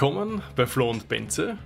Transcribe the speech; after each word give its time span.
Willkommen 0.00 0.42
bei 0.54 0.64
Flo 0.64 0.88
und 0.88 1.08
Benze. 1.08 1.58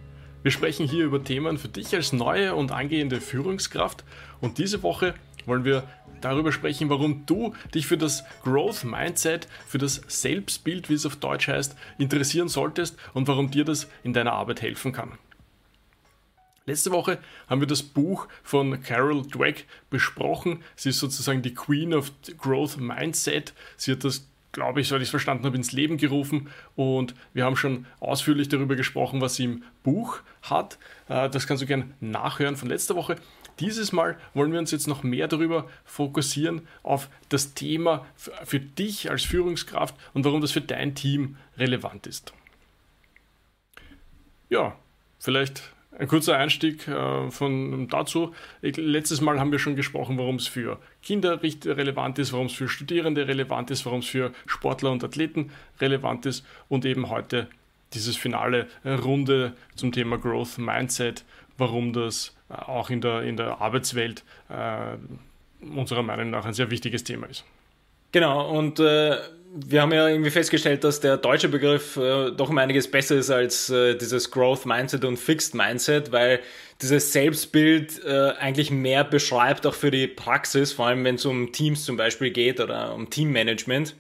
Wir 0.43 0.51
sprechen 0.51 0.89
hier 0.89 1.05
über 1.05 1.23
Themen 1.23 1.59
für 1.59 1.69
dich 1.69 1.95
als 1.95 2.15
neue 2.15 2.55
und 2.55 2.73
angehende 2.73 3.21
Führungskraft 3.21 4.05
und 4.41 4.57
diese 4.57 4.83
Woche 4.83 5.15
wollen 5.45 5.67
wir 5.67 5.87
darüber 6.23 6.51
sprechen, 6.51 6.89
warum 6.89 7.27
du 7.27 7.53
dich 7.75 7.87
für 7.87 7.99
das 7.99 8.25
Growth 8.43 8.85
Mindset, 8.85 9.49
für 9.67 9.77
das 9.77 10.01
Selbstbild, 10.09 10.89
wie 10.89 10.95
es 10.95 11.05
auf 11.05 11.17
Deutsch 11.17 11.49
heißt, 11.49 11.77
interessieren 11.99 12.49
solltest 12.49 12.97
und 13.13 13.29
warum 13.29 13.51
dir 13.51 13.67
das 13.67 13.87
in 14.03 14.15
deiner 14.15 14.33
Arbeit 14.33 14.63
helfen 14.63 14.93
kann. 14.93 15.19
Letzte 16.65 16.91
Woche 16.91 17.19
haben 17.51 17.61
wir 17.61 17.69
das 17.69 17.83
Buch 17.83 18.29
von 18.43 18.83
Carol 18.83 19.27
Dweck 19.27 19.67
besprochen. 19.91 20.63
Sie 20.75 20.89
ist 20.89 21.01
sozusagen 21.01 21.43
die 21.43 21.53
Queen 21.53 21.93
of 21.93 22.11
Growth 22.39 22.79
Mindset. 22.79 23.53
Sie 23.77 23.93
hat 23.93 24.05
das 24.05 24.27
glaube 24.53 24.81
ich, 24.81 24.89
soweit 24.89 25.03
ich 25.03 25.07
es 25.07 25.11
verstanden 25.11 25.45
habe, 25.45 25.57
ins 25.57 25.73
Leben 25.73 25.97
gerufen. 25.97 26.49
Und 26.77 27.15
wir 27.33 27.45
haben 27.45 27.57
schon 27.57 27.87
ausführlich 28.01 28.49
darüber 28.49 28.77
gesprochen, 28.77 29.21
was 29.21 29.37
sie 29.37 29.45
im 29.45 29.63
Buch 29.83 30.21
hat. 30.43 30.79
Äh, 31.09 31.29
das 31.31 31.47
kannst 31.47 31.63
du 31.63 31.67
gerne 31.67 31.89
nachhören 32.01 32.57
von 32.57 32.69
letzter 32.69 32.95
Woche. 32.95 33.17
Dieses 33.61 33.93
Mal 33.93 34.19
wollen 34.35 34.53
wir 34.53 34.59
uns 34.59 34.71
jetzt 34.71 34.87
noch 34.87 35.03
mehr 35.03 35.29
darüber 35.29 35.69
fokussieren, 35.85 36.63
auf 36.83 37.09
das 37.29 37.55
Thema 37.55 38.07
für 38.17 38.61
dich 38.61 39.11
als 39.11 39.25
Führungskraft 39.25 39.95
und 40.15 40.25
warum 40.25 40.41
das 40.41 40.53
für 40.53 40.61
dein 40.61 40.95
Team 40.95 41.37
relevant 41.59 42.07
ist. 42.07 42.33
Ja, 44.49 44.77
vielleicht 45.19 45.73
ein 45.99 46.09
kurzer 46.09 46.37
Einstieg 46.37 46.89
äh, 46.89 47.31
von 47.31 47.89
dazu. 47.89 48.35
Letztes 48.63 49.21
Mal 49.21 49.39
haben 49.39 49.53
wir 49.53 49.59
schon 49.59 49.77
gesprochen, 49.77 50.19
warum 50.19 50.37
es 50.37 50.47
für 50.47 50.79
Kinder 51.03 51.43
relevant 51.43 52.19
ist, 52.19 52.33
warum 52.33 52.47
es 52.47 52.53
für 52.53 52.69
Studierende 52.69 53.29
relevant 53.29 53.71
ist, 53.71 53.85
warum 53.85 54.01
es 54.01 54.07
für 54.07 54.33
Sportler 54.47 54.91
und 54.91 55.05
Athleten 55.05 55.51
relevant 55.81 56.27
ist 56.27 56.45
und 56.69 56.85
eben 56.85 57.11
heute 57.11 57.49
dieses 57.93 58.17
finale 58.17 58.69
Runde 58.85 59.53
zum 59.75 59.93
Thema 59.93 60.17
Growth 60.17 60.59
Mindset, 60.59 61.25
warum 61.59 61.93
das 61.93 62.35
äh, 62.49 62.55
auch 62.55 62.91
in 62.91 63.01
der, 63.01 63.23
in 63.23 63.37
der 63.37 63.61
Arbeitswelt 63.61 64.25
äh, 64.49 64.97
unserer 65.65 66.03
Meinung 66.03 66.31
nach 66.31 66.45
ein 66.45 66.55
sehr 66.55 66.71
wichtiges 66.71 67.05
Thema 67.05 67.27
ist. 67.27 67.45
Genau, 68.13 68.51
und 68.51 68.79
äh, 68.81 69.17
wir 69.55 69.83
haben 69.83 69.93
ja 69.93 70.09
irgendwie 70.09 70.31
festgestellt, 70.31 70.83
dass 70.83 71.01
der 71.01 71.19
deutsche 71.19 71.49
Begriff 71.49 71.97
äh, 71.97 72.31
doch 72.31 72.49
um 72.49 72.57
einiges 72.57 72.91
besser 72.91 73.17
ist 73.17 73.31
als 73.31 73.69
äh, 73.69 73.95
dieses 73.97 74.31
Growth 74.31 74.65
Mindset 74.65 75.05
und 75.05 75.19
Fixed 75.19 75.55
Mindset, 75.55 76.11
weil 76.11 76.41
dieses 76.81 77.13
Selbstbild 77.13 78.03
äh, 78.05 78.31
eigentlich 78.39 78.71
mehr 78.71 79.05
beschreibt, 79.05 79.67
auch 79.67 79.75
für 79.75 79.91
die 79.91 80.07
Praxis, 80.07 80.73
vor 80.73 80.87
allem 80.87 81.05
wenn 81.05 81.17
es 81.17 81.27
um 81.27 81.53
Teams 81.53 81.85
zum 81.85 81.99
Beispiel 81.99 82.31
geht 82.31 82.61
oder 82.61 82.95
um 82.95 83.11
Teammanagement, 83.11 83.95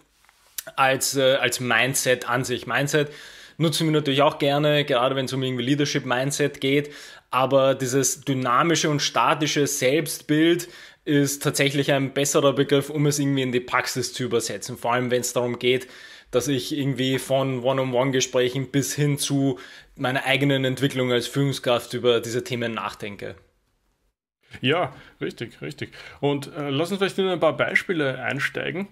als, 0.77 1.17
äh, 1.17 1.35
als 1.35 1.61
Mindset 1.61 2.29
an 2.31 2.45
sich. 2.45 2.67
Mindset 2.67 3.11
nutzen 3.59 3.87
wir 3.87 3.93
natürlich 3.93 4.23
auch 4.23 4.39
gerne, 4.39 4.87
gerade 4.87 5.17
wenn 5.17 5.27
es 5.27 5.33
um 5.35 5.43
irgendwie 5.43 5.65
Leadership 5.65 6.07
Mindset 6.07 6.63
geht, 6.63 6.91
aber 7.31 7.75
dieses 7.75 8.23
dynamische 8.23 8.89
und 8.89 9.01
statische 9.01 9.67
Selbstbild 9.67 10.69
ist 11.05 11.43
tatsächlich 11.43 11.93
ein 11.93 12.13
besserer 12.13 12.53
Begriff, 12.53 12.91
um 12.91 13.07
es 13.07 13.19
irgendwie 13.19 13.43
in 13.43 13.53
die 13.53 13.61
Praxis 13.61 14.13
zu 14.13 14.25
übersetzen. 14.25 14.77
Vor 14.77 14.93
allem, 14.93 15.11
wenn 15.11 15.21
es 15.21 15.33
darum 15.33 15.59
geht, 15.59 15.89
dass 16.31 16.49
ich 16.49 16.77
irgendwie 16.77 17.19
von 17.19 17.63
One-on-One-Gesprächen 17.63 18.71
bis 18.71 18.95
hin 18.95 19.19
zu 19.19 19.59
meiner 19.97 20.25
eigenen 20.25 20.65
Entwicklung 20.65 21.13
als 21.13 21.27
Führungskraft 21.27 21.93
über 21.95 22.21
diese 22.21 22.45
Themen 22.45 22.73
nachdenke. 22.73 23.37
Ja, 24.61 24.95
richtig, 25.21 25.61
richtig. 25.63 25.93
Und 26.21 26.55
äh, 26.55 26.71
lass 26.71 26.91
uns 26.91 26.99
vielleicht 26.99 27.19
in 27.19 27.29
ein 27.29 27.41
paar 27.41 27.57
Beispiele 27.57 28.19
einsteigen. 28.23 28.89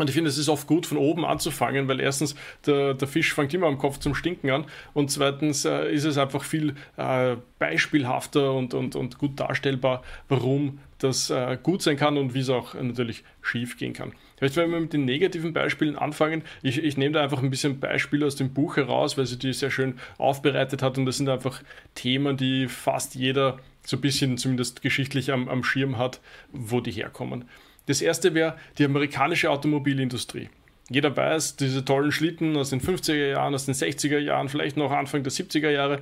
Und 0.00 0.08
ich 0.08 0.14
finde, 0.14 0.30
es 0.30 0.38
ist 0.38 0.48
oft 0.48 0.66
gut, 0.66 0.86
von 0.86 0.96
oben 0.96 1.26
anzufangen, 1.26 1.86
weil 1.86 2.00
erstens, 2.00 2.34
der, 2.64 2.94
der 2.94 3.06
Fisch 3.06 3.34
fängt 3.34 3.52
immer 3.52 3.66
am 3.66 3.76
Kopf 3.76 3.98
zum 3.98 4.14
Stinken 4.14 4.48
an 4.48 4.64
und 4.94 5.10
zweitens 5.10 5.66
äh, 5.66 5.92
ist 5.92 6.04
es 6.04 6.16
einfach 6.16 6.42
viel 6.42 6.74
äh, 6.96 7.36
beispielhafter 7.58 8.54
und, 8.54 8.72
und, 8.72 8.96
und 8.96 9.18
gut 9.18 9.38
darstellbar, 9.38 10.02
warum 10.30 10.78
das 11.00 11.28
äh, 11.28 11.58
gut 11.62 11.82
sein 11.82 11.98
kann 11.98 12.16
und 12.16 12.32
wie 12.32 12.38
es 12.38 12.48
auch 12.48 12.72
natürlich 12.72 13.24
schief 13.42 13.76
gehen 13.76 13.92
kann. 13.92 14.12
Vielleicht, 14.38 14.56
wenn 14.56 14.70
wir 14.70 14.80
mit 14.80 14.94
den 14.94 15.04
negativen 15.04 15.52
Beispielen 15.52 15.96
anfangen, 15.96 16.44
ich, 16.62 16.82
ich 16.82 16.96
nehme 16.96 17.12
da 17.12 17.22
einfach 17.22 17.42
ein 17.42 17.50
bisschen 17.50 17.78
Beispiele 17.78 18.24
aus 18.24 18.36
dem 18.36 18.54
Buch 18.54 18.78
heraus, 18.78 19.18
weil 19.18 19.26
sie 19.26 19.38
die 19.38 19.52
sehr 19.52 19.70
schön 19.70 19.98
aufbereitet 20.16 20.80
hat 20.80 20.96
und 20.96 21.04
das 21.04 21.18
sind 21.18 21.28
einfach 21.28 21.62
Themen, 21.94 22.38
die 22.38 22.68
fast 22.68 23.16
jeder 23.16 23.58
so 23.84 23.98
ein 23.98 24.00
bisschen 24.00 24.38
zumindest 24.38 24.80
geschichtlich 24.80 25.30
am, 25.30 25.50
am 25.50 25.62
Schirm 25.62 25.98
hat, 25.98 26.22
wo 26.52 26.80
die 26.80 26.90
herkommen. 26.90 27.44
Das 27.86 28.02
erste 28.02 28.34
wäre 28.34 28.56
die 28.78 28.84
amerikanische 28.84 29.50
Automobilindustrie. 29.50 30.48
Jeder 30.88 31.16
weiß, 31.16 31.56
diese 31.56 31.84
tollen 31.84 32.12
Schlitten 32.12 32.56
aus 32.56 32.70
den 32.70 32.80
50er 32.80 33.30
Jahren, 33.30 33.54
aus 33.54 33.66
den 33.66 33.74
60er 33.74 34.18
Jahren, 34.18 34.48
vielleicht 34.48 34.76
noch 34.76 34.90
Anfang 34.90 35.22
der 35.22 35.32
70er 35.32 35.70
Jahre. 35.70 36.00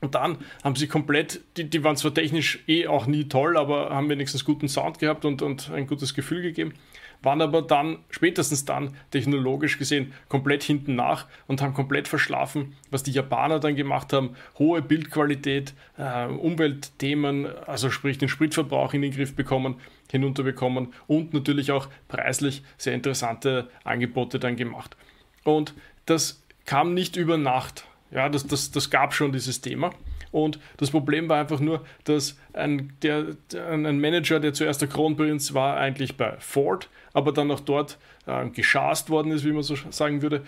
Und 0.00 0.14
dann 0.14 0.38
haben 0.62 0.76
sie 0.76 0.86
komplett, 0.86 1.40
die, 1.56 1.68
die 1.68 1.82
waren 1.82 1.96
zwar 1.96 2.14
technisch 2.14 2.60
eh 2.68 2.86
auch 2.86 3.06
nie 3.06 3.24
toll, 3.28 3.56
aber 3.56 3.90
haben 3.90 4.08
wenigstens 4.08 4.44
guten 4.44 4.68
Sound 4.68 4.98
gehabt 4.98 5.24
und, 5.24 5.42
und 5.42 5.70
ein 5.70 5.86
gutes 5.86 6.14
Gefühl 6.14 6.42
gegeben 6.42 6.74
waren 7.22 7.40
aber 7.40 7.62
dann, 7.62 7.98
spätestens 8.10 8.64
dann, 8.64 8.96
technologisch 9.10 9.78
gesehen 9.78 10.12
komplett 10.28 10.62
hinten 10.62 10.94
nach 10.94 11.26
und 11.46 11.62
haben 11.62 11.74
komplett 11.74 12.08
verschlafen, 12.08 12.76
was 12.90 13.02
die 13.02 13.10
Japaner 13.10 13.60
dann 13.60 13.76
gemacht 13.76 14.12
haben. 14.12 14.36
Hohe 14.58 14.82
Bildqualität, 14.82 15.74
äh, 15.96 16.26
Umweltthemen, 16.26 17.46
also 17.66 17.90
sprich 17.90 18.18
den 18.18 18.28
Spritverbrauch 18.28 18.94
in 18.94 19.02
den 19.02 19.12
Griff 19.12 19.34
bekommen, 19.34 19.76
hinunterbekommen 20.10 20.94
und 21.06 21.34
natürlich 21.34 21.72
auch 21.72 21.88
preislich 22.08 22.62
sehr 22.76 22.94
interessante 22.94 23.68
Angebote 23.84 24.38
dann 24.38 24.56
gemacht. 24.56 24.96
Und 25.44 25.74
das 26.06 26.42
kam 26.64 26.94
nicht 26.94 27.16
über 27.16 27.36
Nacht. 27.36 27.84
Ja, 28.10 28.28
das, 28.28 28.46
das, 28.46 28.70
das 28.70 28.90
gab 28.90 29.14
schon 29.14 29.32
dieses 29.32 29.60
Thema. 29.60 29.92
Und 30.30 30.58
das 30.76 30.90
Problem 30.90 31.28
war 31.28 31.40
einfach 31.40 31.60
nur, 31.60 31.84
dass 32.04 32.38
ein, 32.52 32.92
der, 33.02 33.36
ein 33.54 34.00
Manager, 34.00 34.40
der 34.40 34.52
zuerst 34.52 34.80
der 34.80 34.88
Kronprinz 34.88 35.54
war, 35.54 35.76
eigentlich 35.76 36.16
bei 36.16 36.36
Ford, 36.38 36.88
aber 37.14 37.32
dann 37.32 37.50
auch 37.50 37.60
dort 37.60 37.98
äh, 38.26 38.48
geschast 38.50 39.10
worden 39.10 39.32
ist, 39.32 39.44
wie 39.44 39.52
man 39.52 39.62
so 39.62 39.76
sagen 39.90 40.22
würde, 40.22 40.44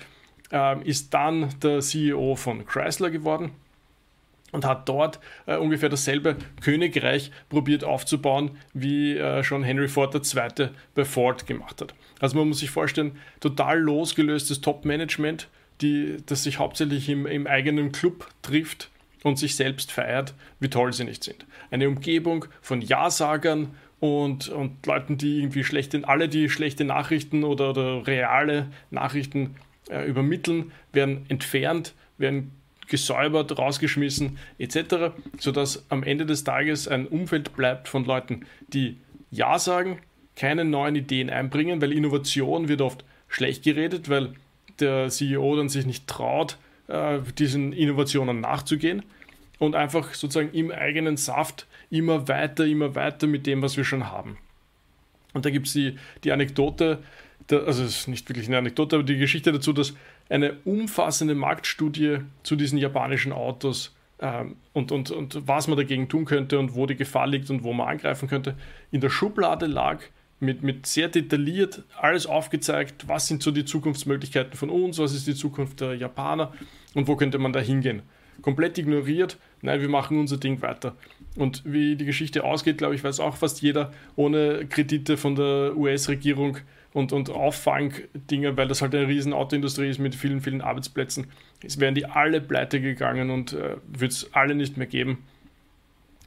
äh, 0.52 0.82
ist 0.86 1.14
dann 1.14 1.48
der 1.62 1.80
CEO 1.80 2.34
von 2.36 2.66
Chrysler 2.66 3.10
geworden 3.10 3.52
und 4.52 4.64
hat 4.64 4.88
dort 4.88 5.20
äh, 5.46 5.56
ungefähr 5.56 5.88
dasselbe 5.88 6.36
Königreich 6.60 7.30
probiert 7.48 7.84
aufzubauen, 7.84 8.58
wie 8.74 9.16
äh, 9.16 9.42
schon 9.42 9.62
Henry 9.62 9.88
Ford 9.88 10.14
II. 10.14 10.68
bei 10.94 11.04
Ford 11.04 11.46
gemacht 11.46 11.80
hat. 11.80 11.94
Also 12.20 12.36
man 12.36 12.48
muss 12.48 12.58
sich 12.58 12.70
vorstellen, 12.70 13.16
total 13.40 13.78
losgelöstes 13.78 14.60
Top-Management, 14.60 15.48
das 16.26 16.44
sich 16.44 16.58
hauptsächlich 16.58 17.08
im, 17.08 17.26
im 17.26 17.46
eigenen 17.46 17.92
Club 17.92 18.28
trifft 18.42 18.90
und 19.22 19.38
sich 19.38 19.56
selbst 19.56 19.92
feiert, 19.92 20.34
wie 20.60 20.68
toll 20.68 20.92
sie 20.92 21.04
nicht 21.04 21.24
sind. 21.24 21.46
Eine 21.70 21.88
Umgebung 21.88 22.46
von 22.62 22.80
Ja-Sagern 22.80 23.74
und, 24.00 24.48
und 24.48 24.84
Leuten, 24.86 25.18
die 25.18 25.38
irgendwie 25.38 25.64
schlechte, 25.64 26.06
alle 26.08 26.28
die 26.28 26.48
schlechte 26.48 26.84
Nachrichten 26.84 27.44
oder, 27.44 27.70
oder 27.70 28.06
reale 28.06 28.68
Nachrichten 28.90 29.56
äh, 29.90 30.08
übermitteln, 30.08 30.72
werden 30.92 31.26
entfernt, 31.28 31.94
werden 32.16 32.52
gesäubert, 32.88 33.56
rausgeschmissen 33.56 34.38
etc., 34.58 35.12
sodass 35.38 35.84
am 35.90 36.02
Ende 36.02 36.26
des 36.26 36.44
Tages 36.44 36.88
ein 36.88 37.06
Umfeld 37.06 37.54
bleibt 37.54 37.88
von 37.88 38.04
Leuten, 38.04 38.46
die 38.68 38.96
Ja 39.30 39.58
sagen, 39.58 40.00
keine 40.34 40.64
neuen 40.64 40.96
Ideen 40.96 41.30
einbringen, 41.30 41.80
weil 41.82 41.92
Innovation 41.92 42.68
wird 42.68 42.80
oft 42.80 43.04
schlecht 43.28 43.62
geredet, 43.62 44.08
weil 44.08 44.32
der 44.80 45.08
CEO 45.08 45.56
dann 45.56 45.68
sich 45.68 45.86
nicht 45.86 46.06
traut, 46.06 46.58
äh, 46.88 47.18
diesen 47.38 47.72
Innovationen 47.72 48.40
nachzugehen 48.40 49.02
und 49.58 49.74
einfach 49.74 50.14
sozusagen 50.14 50.52
im 50.52 50.70
eigenen 50.70 51.16
Saft 51.16 51.66
immer 51.90 52.28
weiter, 52.28 52.66
immer 52.66 52.94
weiter 52.94 53.26
mit 53.26 53.46
dem, 53.46 53.62
was 53.62 53.76
wir 53.76 53.84
schon 53.84 54.10
haben. 54.10 54.38
Und 55.32 55.44
da 55.44 55.50
gibt 55.50 55.66
es 55.68 55.72
die, 55.72 55.96
die 56.24 56.32
Anekdote, 56.32 56.98
der, 57.48 57.64
also 57.64 57.82
es 57.84 58.00
ist 58.00 58.08
nicht 58.08 58.28
wirklich 58.28 58.48
eine 58.48 58.58
Anekdote, 58.58 58.96
aber 58.96 59.04
die 59.04 59.18
Geschichte 59.18 59.52
dazu, 59.52 59.72
dass 59.72 59.94
eine 60.28 60.54
umfassende 60.64 61.34
Marktstudie 61.34 62.18
zu 62.42 62.56
diesen 62.56 62.78
japanischen 62.78 63.32
Autos 63.32 63.94
ähm, 64.20 64.56
und, 64.72 64.92
und, 64.92 65.10
und 65.10 65.46
was 65.46 65.68
man 65.68 65.76
dagegen 65.76 66.08
tun 66.08 66.24
könnte 66.24 66.58
und 66.58 66.74
wo 66.74 66.86
die 66.86 66.96
Gefahr 66.96 67.26
liegt 67.26 67.50
und 67.50 67.64
wo 67.64 67.72
man 67.72 67.88
angreifen 67.88 68.28
könnte, 68.28 68.56
in 68.90 69.00
der 69.00 69.10
Schublade 69.10 69.66
lag, 69.66 70.02
mit, 70.40 70.62
mit 70.62 70.86
sehr 70.86 71.08
detailliert 71.08 71.84
alles 71.98 72.26
aufgezeigt, 72.26 73.06
was 73.06 73.28
sind 73.28 73.42
so 73.42 73.50
die 73.50 73.64
Zukunftsmöglichkeiten 73.64 74.54
von 74.54 74.70
uns, 74.70 74.98
was 74.98 75.14
ist 75.14 75.26
die 75.26 75.34
Zukunft 75.34 75.80
der 75.80 75.94
Japaner 75.94 76.52
und 76.94 77.08
wo 77.08 77.16
könnte 77.16 77.38
man 77.38 77.52
da 77.52 77.60
hingehen. 77.60 78.02
Komplett 78.42 78.78
ignoriert, 78.78 79.36
nein, 79.60 79.82
wir 79.82 79.90
machen 79.90 80.18
unser 80.18 80.38
Ding 80.38 80.62
weiter. 80.62 80.96
Und 81.36 81.62
wie 81.66 81.94
die 81.94 82.06
Geschichte 82.06 82.42
ausgeht, 82.42 82.78
glaube 82.78 82.94
ich, 82.94 83.04
weiß 83.04 83.20
auch 83.20 83.36
fast 83.36 83.60
jeder, 83.60 83.92
ohne 84.16 84.66
Kredite 84.66 85.18
von 85.18 85.36
der 85.36 85.76
US-Regierung 85.76 86.56
und, 86.92 87.12
und 87.12 87.28
Auffangdinge, 87.28 88.56
weil 88.56 88.66
das 88.66 88.80
halt 88.80 88.94
eine 88.94 89.06
riesen 89.06 89.34
Autoindustrie 89.34 89.90
ist 89.90 89.98
mit 89.98 90.14
vielen, 90.14 90.40
vielen 90.40 90.62
Arbeitsplätzen, 90.62 91.26
es 91.62 91.78
wären 91.78 91.94
die 91.94 92.06
alle 92.06 92.40
pleite 92.40 92.80
gegangen 92.80 93.30
und 93.30 93.52
äh, 93.52 93.76
würde 93.86 94.06
es 94.06 94.30
alle 94.32 94.54
nicht 94.54 94.78
mehr 94.78 94.86
geben, 94.86 95.18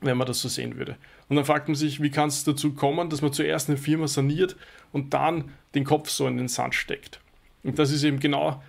wenn 0.05 0.17
man 0.17 0.27
das 0.27 0.41
so 0.41 0.49
sehen 0.49 0.77
würde. 0.77 0.97
Und 1.29 1.35
dann 1.35 1.45
fragt 1.45 1.67
man 1.67 1.75
sich, 1.75 2.01
wie 2.01 2.11
kann 2.11 2.29
es 2.29 2.43
dazu 2.43 2.73
kommen, 2.73 3.09
dass 3.09 3.21
man 3.21 3.33
zuerst 3.33 3.69
eine 3.69 3.77
Firma 3.77 4.07
saniert 4.07 4.55
und 4.91 5.13
dann 5.13 5.51
den 5.75 5.83
Kopf 5.83 6.09
so 6.09 6.27
in 6.27 6.37
den 6.37 6.47
Sand 6.47 6.75
steckt. 6.75 7.19
Und 7.63 7.79
das 7.79 7.91
ist 7.91 8.03
eben 8.03 8.19
genau 8.19 8.61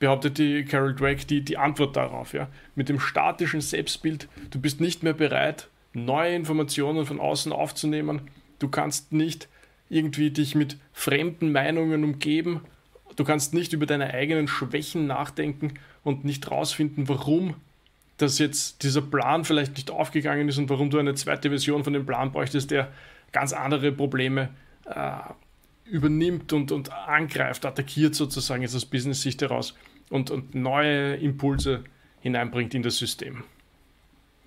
behauptet 0.00 0.38
die 0.38 0.64
Carol 0.64 0.94
Drake 0.94 1.26
die, 1.26 1.42
die 1.44 1.58
Antwort 1.58 1.94
darauf. 1.94 2.32
Ja? 2.32 2.48
Mit 2.74 2.88
dem 2.88 2.98
statischen 2.98 3.60
Selbstbild, 3.60 4.28
du 4.50 4.60
bist 4.60 4.80
nicht 4.80 5.04
mehr 5.04 5.12
bereit, 5.12 5.68
neue 5.92 6.34
Informationen 6.34 7.06
von 7.06 7.20
außen 7.20 7.52
aufzunehmen. 7.52 8.22
Du 8.58 8.68
kannst 8.68 9.12
nicht 9.12 9.48
irgendwie 9.88 10.30
dich 10.30 10.54
mit 10.54 10.78
fremden 10.92 11.52
Meinungen 11.52 12.02
umgeben. 12.02 12.62
Du 13.16 13.24
kannst 13.24 13.54
nicht 13.54 13.72
über 13.72 13.86
deine 13.86 14.12
eigenen 14.12 14.48
Schwächen 14.48 15.06
nachdenken 15.06 15.74
und 16.02 16.24
nicht 16.24 16.50
rausfinden, 16.50 17.08
warum 17.08 17.56
dass 18.22 18.38
jetzt 18.38 18.82
dieser 18.82 19.02
Plan 19.02 19.44
vielleicht 19.44 19.76
nicht 19.76 19.90
aufgegangen 19.90 20.48
ist 20.48 20.58
und 20.58 20.68
warum 20.70 20.90
du 20.90 20.98
eine 20.98 21.14
zweite 21.14 21.48
Version 21.48 21.84
von 21.84 21.92
dem 21.92 22.06
Plan 22.06 22.32
bräuchtest, 22.32 22.70
der 22.70 22.92
ganz 23.32 23.52
andere 23.52 23.92
Probleme 23.92 24.50
äh, 24.86 25.18
übernimmt 25.84 26.52
und, 26.52 26.72
und 26.72 26.92
angreift, 26.92 27.64
attackiert 27.66 28.14
sozusagen 28.14 28.62
jetzt 28.62 28.74
aus 28.74 28.86
Business-Sicht 28.86 29.42
heraus 29.42 29.74
und, 30.08 30.30
und 30.30 30.54
neue 30.54 31.16
Impulse 31.16 31.84
hineinbringt 32.20 32.74
in 32.74 32.82
das 32.82 32.96
System. 32.96 33.44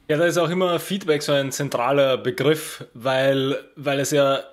Ja, 0.08 0.18
da 0.18 0.26
ist 0.26 0.38
auch 0.38 0.50
immer 0.50 0.80
Feedback 0.80 1.22
so 1.22 1.32
ein 1.32 1.52
zentraler 1.52 2.18
Begriff, 2.18 2.86
weil, 2.94 3.58
weil 3.76 4.00
es 4.00 4.12
ja 4.12 4.44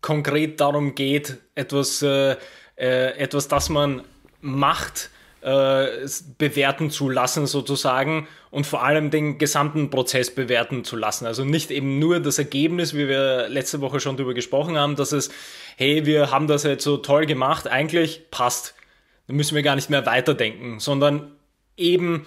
konkret 0.00 0.60
darum 0.60 0.94
geht, 0.94 1.38
etwas, 1.54 2.02
äh, 2.02 2.36
äh, 2.76 3.18
etwas, 3.18 3.48
das 3.48 3.68
man 3.68 4.02
macht, 4.40 5.10
äh, 5.42 5.86
bewerten 6.38 6.90
zu 6.90 7.08
lassen 7.08 7.46
sozusagen 7.46 8.26
und 8.50 8.66
vor 8.66 8.82
allem 8.82 9.10
den 9.10 9.38
gesamten 9.38 9.90
Prozess 9.90 10.34
bewerten 10.34 10.84
zu 10.84 10.96
lassen. 10.96 11.26
Also 11.26 11.44
nicht 11.44 11.70
eben 11.70 11.98
nur 11.98 12.20
das 12.20 12.38
Ergebnis, 12.38 12.94
wie 12.94 13.08
wir 13.08 13.48
letzte 13.48 13.80
Woche 13.80 14.00
schon 14.00 14.16
darüber 14.16 14.34
gesprochen 14.34 14.76
haben, 14.76 14.96
dass 14.96 15.12
es, 15.12 15.30
hey, 15.76 16.06
wir 16.06 16.30
haben 16.30 16.46
das 16.46 16.64
jetzt 16.64 16.84
so 16.84 16.96
toll 16.96 17.26
gemacht, 17.26 17.68
eigentlich 17.68 18.30
passt. 18.30 18.74
Da 19.26 19.34
müssen 19.34 19.54
wir 19.54 19.62
gar 19.62 19.76
nicht 19.76 19.90
mehr 19.90 20.06
weiterdenken, 20.06 20.80
sondern 20.80 21.32
eben 21.76 22.26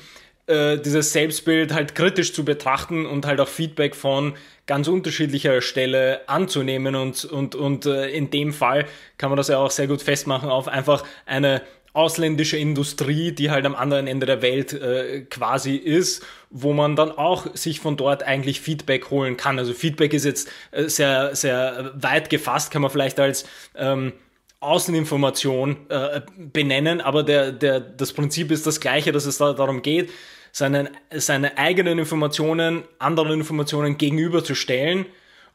äh, 0.49 0.77
dieses 0.77 1.13
Selbstbild 1.13 1.73
halt 1.73 1.95
kritisch 1.95 2.33
zu 2.33 2.43
betrachten 2.43 3.05
und 3.05 3.25
halt 3.25 3.39
auch 3.39 3.47
Feedback 3.47 3.95
von 3.95 4.35
ganz 4.65 4.87
unterschiedlicher 4.87 5.61
Stelle 5.61 6.27
anzunehmen 6.27 6.95
und, 6.95 7.25
und, 7.25 7.55
und 7.55 7.85
äh, 7.85 8.09
in 8.09 8.31
dem 8.31 8.51
Fall 8.53 8.85
kann 9.17 9.29
man 9.29 9.37
das 9.37 9.47
ja 9.47 9.57
auch 9.57 9.71
sehr 9.71 9.87
gut 9.87 10.01
festmachen 10.01 10.49
auf 10.49 10.67
einfach 10.67 11.03
eine 11.25 11.61
ausländische 11.93 12.57
Industrie, 12.57 13.31
die 13.31 13.49
halt 13.49 13.65
am 13.65 13.75
anderen 13.75 14.07
Ende 14.07 14.25
der 14.25 14.41
Welt 14.41 14.73
äh, 14.73 15.21
quasi 15.21 15.75
ist, 15.75 16.25
wo 16.49 16.73
man 16.73 16.95
dann 16.95 17.11
auch 17.11 17.55
sich 17.55 17.79
von 17.79 17.97
dort 17.97 18.23
eigentlich 18.23 18.61
Feedback 18.61 19.09
holen 19.09 19.37
kann. 19.37 19.57
Also 19.59 19.73
Feedback 19.73 20.13
ist 20.13 20.25
jetzt 20.25 20.49
äh, 20.71 20.87
sehr, 20.87 21.35
sehr 21.35 21.91
weit 21.95 22.29
gefasst, 22.29 22.71
kann 22.71 22.81
man 22.81 22.91
vielleicht 22.91 23.19
als 23.19 23.45
ähm, 23.75 24.13
Außeninformation 24.59 25.89
äh, 25.89 26.21
benennen, 26.37 27.01
aber 27.01 27.23
der, 27.23 27.51
der, 27.51 27.79
das 27.79 28.13
Prinzip 28.13 28.51
ist 28.51 28.67
das 28.67 28.81
gleiche, 28.81 29.11
dass 29.11 29.25
es 29.25 29.37
da 29.37 29.53
darum 29.53 29.81
geht, 29.81 30.11
seine, 30.51 30.91
seine 31.13 31.57
eigenen 31.57 31.99
Informationen 31.99 32.83
anderen 32.97 33.39
Informationen 33.39 33.97
gegenüberzustellen 33.97 35.05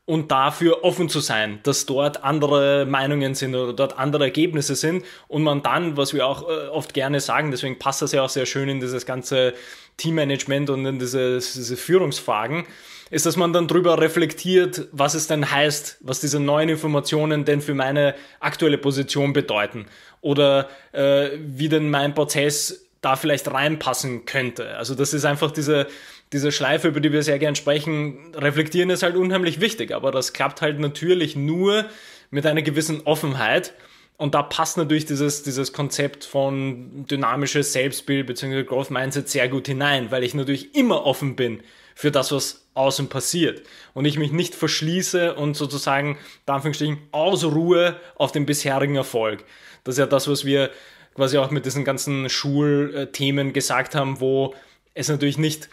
und 0.07 0.31
dafür 0.31 0.85
offen 0.85 1.09
zu 1.09 1.21
sein, 1.21 1.61
dass 1.63 1.87
dort 1.87 2.25
andere 2.25 2.85
Meinungen 2.85 3.35
sind 3.35 3.55
oder 3.55 3.73
dort 3.73 3.99
andere 3.99 4.25
Ergebnisse 4.25 4.75
sind 4.75 5.05
und 5.29 5.43
man 5.43 5.63
dann, 5.63 5.97
was 5.97 6.13
wir 6.13 6.27
auch 6.27 6.43
äh, 6.43 6.69
oft 6.69 6.93
gerne 6.93 7.21
sagen, 7.21 7.51
deswegen 7.51 7.79
passt 7.79 8.03
das 8.03 8.13
ja 8.13 8.23
auch 8.23 8.29
sehr 8.29 8.45
schön 8.45 8.69
in 8.69 8.81
dieses 8.81 9.07
ganze 9.07 9.55
Teammanagement 9.97 10.69
und 10.71 10.85
in 10.85 10.99
diese, 10.99 11.39
diese 11.39 11.77
Führungsfragen, 11.77 12.67
ist, 13.11 13.27
dass 13.27 13.37
man 13.37 13.53
dann 13.53 13.69
drüber 13.69 14.01
reflektiert, 14.01 14.89
was 14.93 15.15
es 15.15 15.27
denn 15.27 15.51
heißt, 15.51 15.99
was 16.01 16.21
diese 16.21 16.41
neuen 16.41 16.69
Informationen 16.69 17.45
denn 17.45 17.61
für 17.61 17.75
meine 17.75 18.15
aktuelle 18.41 18.79
Position 18.79 19.33
bedeuten 19.33 19.87
oder 20.21 20.69
äh, 20.93 21.31
wie 21.39 21.69
denn 21.69 21.91
mein 21.91 22.15
Prozess 22.15 22.87
da 23.01 23.17
vielleicht 23.17 23.51
reinpassen 23.51 24.25
könnte. 24.25 24.77
Also 24.77 24.95
das 24.95 25.13
ist 25.13 25.27
einfach 25.27 25.51
diese, 25.51 25.87
diese 26.35 26.51
Schleife, 26.51 26.89
über 26.89 27.01
die 27.01 27.13
wir 27.13 27.23
sehr 27.23 27.39
gern 27.39 27.55
sprechen, 27.55 28.35
reflektieren 28.35 28.91
ist 28.91 29.05
halt 29.05 29.15
unheimlich 29.15 29.61
wichtig, 29.61 29.95
aber 29.95 30.11
das 30.11 30.33
klappt 30.33 30.61
halt 30.61 30.81
natürlich 30.81 31.37
nur 31.37 31.87
mit 32.31 32.45
einer 32.45 32.63
gewissen 32.63 33.03
Offenheit. 33.05 33.73
Und 34.17 34.35
da 34.35 34.43
passt 34.43 34.77
natürlich 34.77 35.07
dieses, 35.07 35.45
dieses 35.45 35.73
Konzept 35.73 36.25
von 36.25 37.07
dynamisches 37.07 37.73
Selbstbild 37.73 38.27
bzw. 38.27 38.65
Growth 38.65 38.91
Mindset 38.91 39.29
sehr 39.29 39.49
gut 39.49 39.69
hinein, 39.69 40.11
weil 40.11 40.25
ich 40.25 40.35
natürlich 40.35 40.75
immer 40.75 41.07
offen 41.07 41.37
bin 41.37 41.63
für 41.95 42.11
das, 42.11 42.33
was 42.33 42.67
außen 42.75 43.09
passiert. 43.09 43.63
Und 43.93 44.05
ich 44.05 44.19
mich 44.19 44.33
nicht 44.33 44.57
verschließe 44.57 45.35
und 45.35 45.57
sozusagen, 45.57 46.19
da 46.47 46.55
Anführungsstrichen, 46.55 46.99
ausruhe 47.13 47.97
auf 48.17 48.33
den 48.33 48.45
bisherigen 48.45 48.97
Erfolg. 48.97 49.45
Das 49.85 49.95
ist 49.95 49.99
ja 50.01 50.07
das, 50.07 50.27
was 50.27 50.45
wir 50.45 50.71
quasi 51.15 51.39
auch 51.39 51.53
mit 51.53 51.65
diesen 51.65 51.85
ganzen 51.85 52.29
Schulthemen 52.29 53.53
gesagt 53.53 53.95
haben, 53.95 54.19
wo 54.19 54.55
es 54.95 55.09
natürlich 55.09 55.39
nicht 55.39 55.69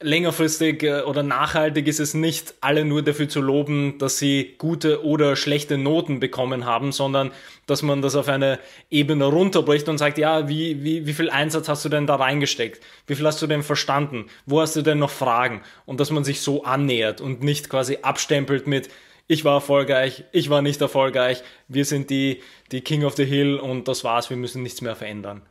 längerfristig 0.00 0.82
äh, 0.82 1.02
oder 1.02 1.22
nachhaltig 1.22 1.86
ist 1.86 2.00
es 2.00 2.14
nicht, 2.14 2.54
alle 2.60 2.84
nur 2.84 3.02
dafür 3.02 3.28
zu 3.28 3.40
loben, 3.40 3.98
dass 3.98 4.18
sie 4.18 4.54
gute 4.58 5.04
oder 5.04 5.36
schlechte 5.36 5.78
Noten 5.78 6.20
bekommen 6.20 6.66
haben, 6.66 6.92
sondern 6.92 7.30
dass 7.66 7.82
man 7.82 8.02
das 8.02 8.14
auf 8.14 8.28
eine 8.28 8.58
Ebene 8.90 9.24
runterbricht 9.24 9.88
und 9.88 9.98
sagt, 9.98 10.18
ja, 10.18 10.48
wie, 10.48 10.84
wie, 10.84 11.06
wie 11.06 11.12
viel 11.12 11.30
Einsatz 11.30 11.68
hast 11.68 11.84
du 11.84 11.88
denn 11.88 12.06
da 12.06 12.16
reingesteckt? 12.16 12.82
Wie 13.06 13.14
viel 13.14 13.26
hast 13.26 13.40
du 13.40 13.46
denn 13.46 13.62
verstanden? 13.62 14.26
Wo 14.44 14.60
hast 14.60 14.76
du 14.76 14.82
denn 14.82 14.98
noch 14.98 15.10
Fragen? 15.10 15.62
Und 15.86 15.98
dass 16.00 16.10
man 16.10 16.24
sich 16.24 16.40
so 16.40 16.64
annähert 16.64 17.20
und 17.20 17.42
nicht 17.42 17.70
quasi 17.70 17.98
abstempelt 18.02 18.66
mit, 18.66 18.90
ich 19.28 19.44
war 19.44 19.54
erfolgreich, 19.54 20.24
ich 20.30 20.50
war 20.50 20.62
nicht 20.62 20.80
erfolgreich, 20.80 21.42
wir 21.68 21.84
sind 21.84 22.10
die, 22.10 22.42
die 22.70 22.82
King 22.82 23.04
of 23.04 23.16
the 23.16 23.24
Hill 23.24 23.56
und 23.56 23.88
das 23.88 24.04
war's, 24.04 24.30
wir 24.30 24.36
müssen 24.36 24.62
nichts 24.62 24.82
mehr 24.82 24.94
verändern. 24.94 25.42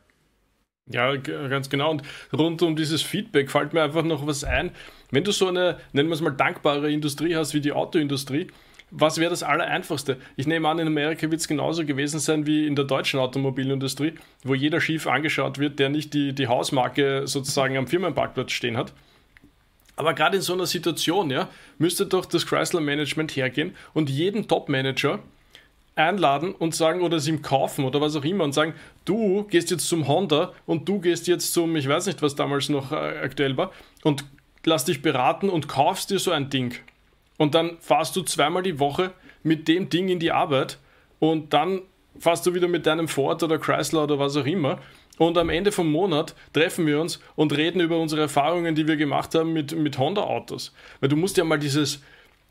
Ja, 0.88 1.16
ganz 1.16 1.68
genau. 1.68 1.90
Und 1.90 2.02
rund 2.32 2.62
um 2.62 2.76
dieses 2.76 3.02
Feedback 3.02 3.50
fällt 3.50 3.72
mir 3.72 3.82
einfach 3.82 4.04
noch 4.04 4.26
was 4.26 4.44
ein. 4.44 4.70
Wenn 5.10 5.24
du 5.24 5.32
so 5.32 5.48
eine, 5.48 5.78
nennen 5.92 6.08
wir 6.08 6.14
es 6.14 6.20
mal, 6.20 6.30
dankbare 6.30 6.90
Industrie 6.90 7.34
hast 7.34 7.54
wie 7.54 7.60
die 7.60 7.72
Autoindustrie, 7.72 8.48
was 8.92 9.18
wäre 9.18 9.30
das 9.30 9.42
Allereinfachste? 9.42 10.16
Ich 10.36 10.46
nehme 10.46 10.68
an, 10.68 10.78
in 10.78 10.86
Amerika 10.86 11.28
wird 11.28 11.40
es 11.40 11.48
genauso 11.48 11.84
gewesen 11.84 12.20
sein 12.20 12.46
wie 12.46 12.68
in 12.68 12.76
der 12.76 12.84
deutschen 12.84 13.18
Automobilindustrie, 13.18 14.14
wo 14.44 14.54
jeder 14.54 14.80
schief 14.80 15.08
angeschaut 15.08 15.58
wird, 15.58 15.80
der 15.80 15.88
nicht 15.88 16.14
die, 16.14 16.32
die 16.32 16.46
Hausmarke 16.46 17.26
sozusagen 17.26 17.76
am 17.76 17.88
Firmenparkplatz 17.88 18.52
stehen 18.52 18.76
hat. 18.76 18.92
Aber 19.96 20.14
gerade 20.14 20.36
in 20.36 20.42
so 20.42 20.52
einer 20.52 20.66
Situation, 20.66 21.30
ja, 21.30 21.48
müsste 21.78 22.06
doch 22.06 22.26
das 22.26 22.46
Chrysler 22.46 22.80
Management 22.80 23.34
hergehen 23.34 23.74
und 23.92 24.08
jeden 24.08 24.46
Top-Manager 24.46 25.18
einladen 25.96 26.54
und 26.54 26.74
sagen 26.74 27.00
oder 27.00 27.16
es 27.16 27.26
ihm 27.26 27.42
kaufen 27.42 27.84
oder 27.84 28.00
was 28.00 28.14
auch 28.14 28.24
immer 28.24 28.44
und 28.44 28.52
sagen, 28.52 28.74
du 29.04 29.44
gehst 29.44 29.70
jetzt 29.70 29.88
zum 29.88 30.06
Honda 30.06 30.52
und 30.66 30.88
du 30.88 31.00
gehst 31.00 31.26
jetzt 31.26 31.52
zum, 31.52 31.74
ich 31.74 31.88
weiß 31.88 32.06
nicht, 32.06 32.22
was 32.22 32.36
damals 32.36 32.68
noch 32.68 32.92
äh, 32.92 32.94
aktuell 32.94 33.56
war, 33.56 33.72
und 34.04 34.24
lass 34.64 34.84
dich 34.84 35.02
beraten 35.02 35.48
und 35.48 35.68
kaufst 35.68 36.10
dir 36.10 36.18
so 36.18 36.30
ein 36.30 36.50
Ding. 36.50 36.74
Und 37.38 37.54
dann 37.54 37.78
fahrst 37.80 38.14
du 38.14 38.22
zweimal 38.22 38.62
die 38.62 38.78
Woche 38.78 39.12
mit 39.42 39.68
dem 39.68 39.88
Ding 39.88 40.08
in 40.08 40.18
die 40.18 40.32
Arbeit 40.32 40.78
und 41.18 41.52
dann 41.52 41.80
fahrst 42.18 42.46
du 42.46 42.54
wieder 42.54 42.68
mit 42.68 42.86
deinem 42.86 43.08
Ford 43.08 43.42
oder 43.42 43.58
Chrysler 43.58 44.04
oder 44.04 44.18
was 44.18 44.36
auch 44.36 44.46
immer. 44.46 44.78
Und 45.18 45.38
am 45.38 45.48
Ende 45.48 45.72
vom 45.72 45.90
Monat 45.90 46.34
treffen 46.52 46.86
wir 46.86 47.00
uns 47.00 47.20
und 47.36 47.56
reden 47.56 47.80
über 47.80 47.98
unsere 47.98 48.22
Erfahrungen, 48.22 48.74
die 48.74 48.86
wir 48.86 48.96
gemacht 48.96 49.34
haben 49.34 49.52
mit, 49.52 49.74
mit 49.74 49.98
Honda-Autos. 49.98 50.74
Weil 51.00 51.08
du 51.08 51.16
musst 51.16 51.38
ja 51.38 51.44
mal 51.44 51.58
dieses, 51.58 52.02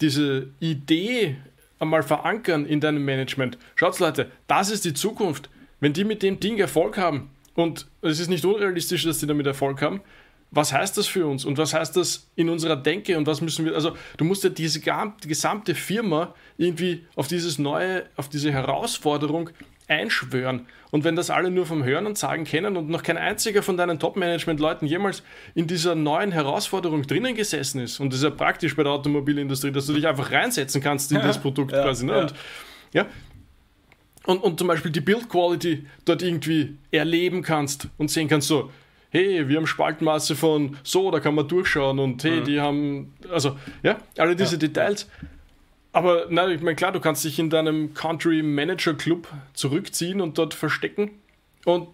diese 0.01 0.47
Idee 0.59 1.37
einmal 1.79 2.03
verankern 2.03 2.65
in 2.65 2.79
deinem 2.79 3.05
Management. 3.05 3.57
Schaut 3.75 3.99
Leute, 3.99 4.31
das 4.47 4.69
ist 4.69 4.85
die 4.85 4.93
Zukunft. 4.93 5.49
Wenn 5.79 5.93
die 5.93 6.03
mit 6.03 6.23
dem 6.23 6.39
Ding 6.39 6.57
Erfolg 6.57 6.97
haben, 6.97 7.29
und 7.55 7.87
es 8.01 8.19
ist 8.19 8.29
nicht 8.29 8.45
unrealistisch, 8.45 9.03
dass 9.03 9.19
die 9.19 9.27
damit 9.27 9.47
Erfolg 9.47 9.81
haben, 9.81 10.01
was 10.51 10.71
heißt 10.71 10.97
das 10.97 11.07
für 11.07 11.25
uns 11.25 11.43
und 11.43 11.57
was 11.57 11.73
heißt 11.73 11.97
das 11.97 12.27
in 12.35 12.49
unserer 12.49 12.75
Denke 12.75 13.17
und 13.17 13.27
was 13.27 13.41
müssen 13.41 13.65
wir, 13.65 13.75
also 13.75 13.95
du 14.17 14.23
musst 14.23 14.43
ja 14.43 14.49
diese 14.49 14.79
die 14.79 15.27
gesamte 15.27 15.75
Firma 15.75 16.33
irgendwie 16.57 17.05
auf 17.15 17.27
dieses 17.27 17.59
neue, 17.59 18.05
auf 18.15 18.29
diese 18.29 18.51
Herausforderung 18.51 19.49
einschwören. 19.87 20.67
Und 20.91 21.03
wenn 21.03 21.15
das 21.15 21.29
alle 21.29 21.51
nur 21.51 21.65
vom 21.65 21.83
Hören 21.83 22.05
und 22.05 22.17
Sagen 22.17 22.45
kennen 22.45 22.77
und 22.77 22.89
noch 22.89 23.03
kein 23.03 23.17
einziger 23.17 23.63
von 23.63 23.77
deinen 23.77 23.99
Top-Management-Leuten 23.99 24.87
jemals 24.87 25.23
in 25.53 25.67
dieser 25.67 25.95
neuen 25.95 26.31
Herausforderung 26.31 27.03
drinnen 27.03 27.35
gesessen 27.35 27.81
ist, 27.81 27.99
und 27.99 28.11
das 28.11 28.19
ist 28.19 28.23
ja 28.23 28.29
praktisch 28.29 28.75
bei 28.75 28.83
der 28.83 28.93
Automobilindustrie, 28.93 29.71
dass 29.71 29.87
du 29.87 29.93
dich 29.93 30.07
einfach 30.07 30.31
reinsetzen 30.31 30.81
kannst 30.81 31.11
in 31.11 31.17
ja, 31.17 31.23
das 31.27 31.39
Produkt 31.41 31.71
ja, 31.71 31.83
quasi. 31.83 32.05
Ne? 32.05 32.13
Ja. 32.13 32.21
Und, 32.21 32.33
ja. 32.93 33.05
Und, 34.25 34.43
und 34.43 34.57
zum 34.57 34.67
Beispiel 34.67 34.91
die 34.91 35.01
Build-Quality 35.01 35.85
dort 36.05 36.21
irgendwie 36.23 36.77
erleben 36.91 37.43
kannst 37.43 37.89
und 37.97 38.09
sehen 38.09 38.27
kannst, 38.27 38.47
so, 38.47 38.71
hey, 39.09 39.47
wir 39.47 39.57
haben 39.57 39.67
Spaltmaße 39.67 40.35
von 40.35 40.77
so, 40.83 41.11
da 41.11 41.19
kann 41.19 41.35
man 41.35 41.47
durchschauen 41.47 41.99
und 41.99 42.23
hey, 42.23 42.39
mhm. 42.39 42.43
die 42.45 42.59
haben, 42.59 43.13
also, 43.31 43.57
ja, 43.83 43.97
alle 44.17 44.35
diese 44.35 44.57
Details. 44.57 45.07
Aber 45.95 46.25
nein, 46.29 46.49
ich 46.49 46.61
meine, 46.61 46.75
klar, 46.75 46.91
du 46.91 46.99
kannst 46.99 47.23
dich 47.23 47.39
in 47.39 47.49
deinem 47.49 47.93
Country 47.93 48.43
Manager 48.43 48.95
Club 48.95 49.29
zurückziehen 49.53 50.19
und 50.19 50.37
dort 50.37 50.53
verstecken. 50.53 51.11
Und 51.63 51.87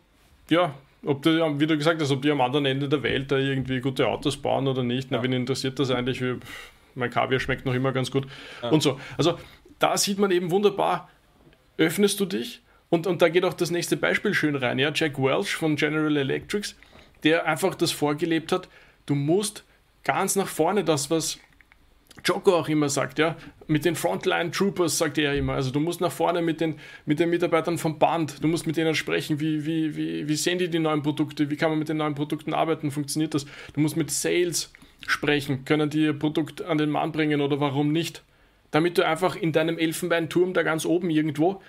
ja, 0.49 0.73
ob 1.05 1.21
du, 1.21 1.59
wie 1.59 1.67
du 1.67 1.77
gesagt 1.77 2.01
hast, 2.01 2.09
ob 2.09 2.23
die 2.23 2.31
am 2.31 2.41
anderen 2.41 2.65
Ende 2.65 2.89
der 2.89 3.03
Welt 3.03 3.31
da 3.31 3.37
irgendwie 3.37 3.79
gute 3.79 4.07
Autos 4.07 4.37
bauen 4.37 4.67
oder 4.67 4.81
nicht, 4.81 5.11
ja. 5.11 5.17
na, 5.17 5.23
wen 5.23 5.33
interessiert 5.33 5.77
das 5.77 5.91
eigentlich? 5.91 6.23
Mein 6.95 7.11
Kaviar 7.11 7.39
schmeckt 7.39 7.67
noch 7.67 7.75
immer 7.75 7.91
ganz 7.91 8.09
gut. 8.09 8.25
Ja. 8.63 8.69
Und 8.69 8.81
so. 8.81 8.99
Also 9.19 9.37
da 9.77 9.95
sieht 9.95 10.17
man 10.17 10.31
eben 10.31 10.49
wunderbar, 10.49 11.07
öffnest 11.77 12.19
du 12.19 12.25
dich 12.25 12.63
Und, 12.89 13.07
und 13.07 13.21
da 13.21 13.29
geht 13.29 13.45
auch 13.45 13.53
das 13.53 13.69
nächste 13.71 13.97
Beispiel 13.97 14.33
schön 14.33 14.55
rein. 14.55 14.79
Ja, 14.79 14.91
Jack 14.93 15.17
Welch 15.17 15.53
von 15.53 15.75
General 15.75 16.17
Electrics, 16.17 16.75
der 17.23 17.45
einfach 17.45 17.75
das 17.75 17.91
vorgelebt 17.91 18.51
hat, 18.51 18.67
du 19.05 19.13
musst 19.13 19.63
ganz 20.03 20.35
nach 20.35 20.47
vorne 20.47 20.83
das, 20.83 21.09
was 21.11 21.39
Joko 22.23 22.55
auch 22.55 22.69
immer 22.69 22.89
sagt, 22.89 23.19
ja, 23.19 23.35
mit 23.67 23.85
den 23.85 23.95
Frontline 23.95 24.51
Troopers 24.51 24.97
sagt 24.97 25.17
er 25.17 25.33
immer. 25.33 25.53
Also 25.53 25.71
du 25.71 25.79
musst 25.79 26.01
nach 26.01 26.11
vorne 26.11 26.41
mit 26.41 26.61
den, 26.61 26.75
mit 27.05 27.19
den 27.19 27.29
Mitarbeitern 27.29 27.77
vom 27.77 27.97
Band, 27.97 28.43
du 28.43 28.47
musst 28.47 28.67
mit 28.67 28.77
denen 28.77 28.95
sprechen, 28.95 29.39
wie, 29.39 29.65
wie, 29.65 29.95
wie, 29.95 30.27
wie 30.27 30.35
sehen 30.35 30.59
die 30.59 30.69
die 30.69 30.79
neuen 30.79 31.01
Produkte, 31.01 31.49
wie 31.49 31.55
kann 31.55 31.69
man 31.69 31.79
mit 31.79 31.89
den 31.89 31.97
neuen 31.97 32.15
Produkten 32.15 32.53
arbeiten, 32.53 32.91
funktioniert 32.91 33.33
das? 33.33 33.45
Du 33.73 33.81
musst 33.81 33.97
mit 33.97 34.11
Sales 34.11 34.71
sprechen, 35.07 35.65
können 35.65 35.89
die 35.89 36.03
ihr 36.03 36.13
Produkt 36.13 36.61
an 36.61 36.77
den 36.77 36.89
Mann 36.89 37.11
bringen 37.11 37.41
oder 37.41 37.59
warum 37.59 37.91
nicht? 37.91 38.23
Damit 38.71 38.97
du 38.97 39.05
einfach 39.05 39.35
in 39.35 39.51
deinem 39.51 39.77
Elfenbeinturm 39.77 40.53
da 40.53 40.63
ganz 40.63 40.85
oben 40.85 41.09
irgendwo 41.09 41.61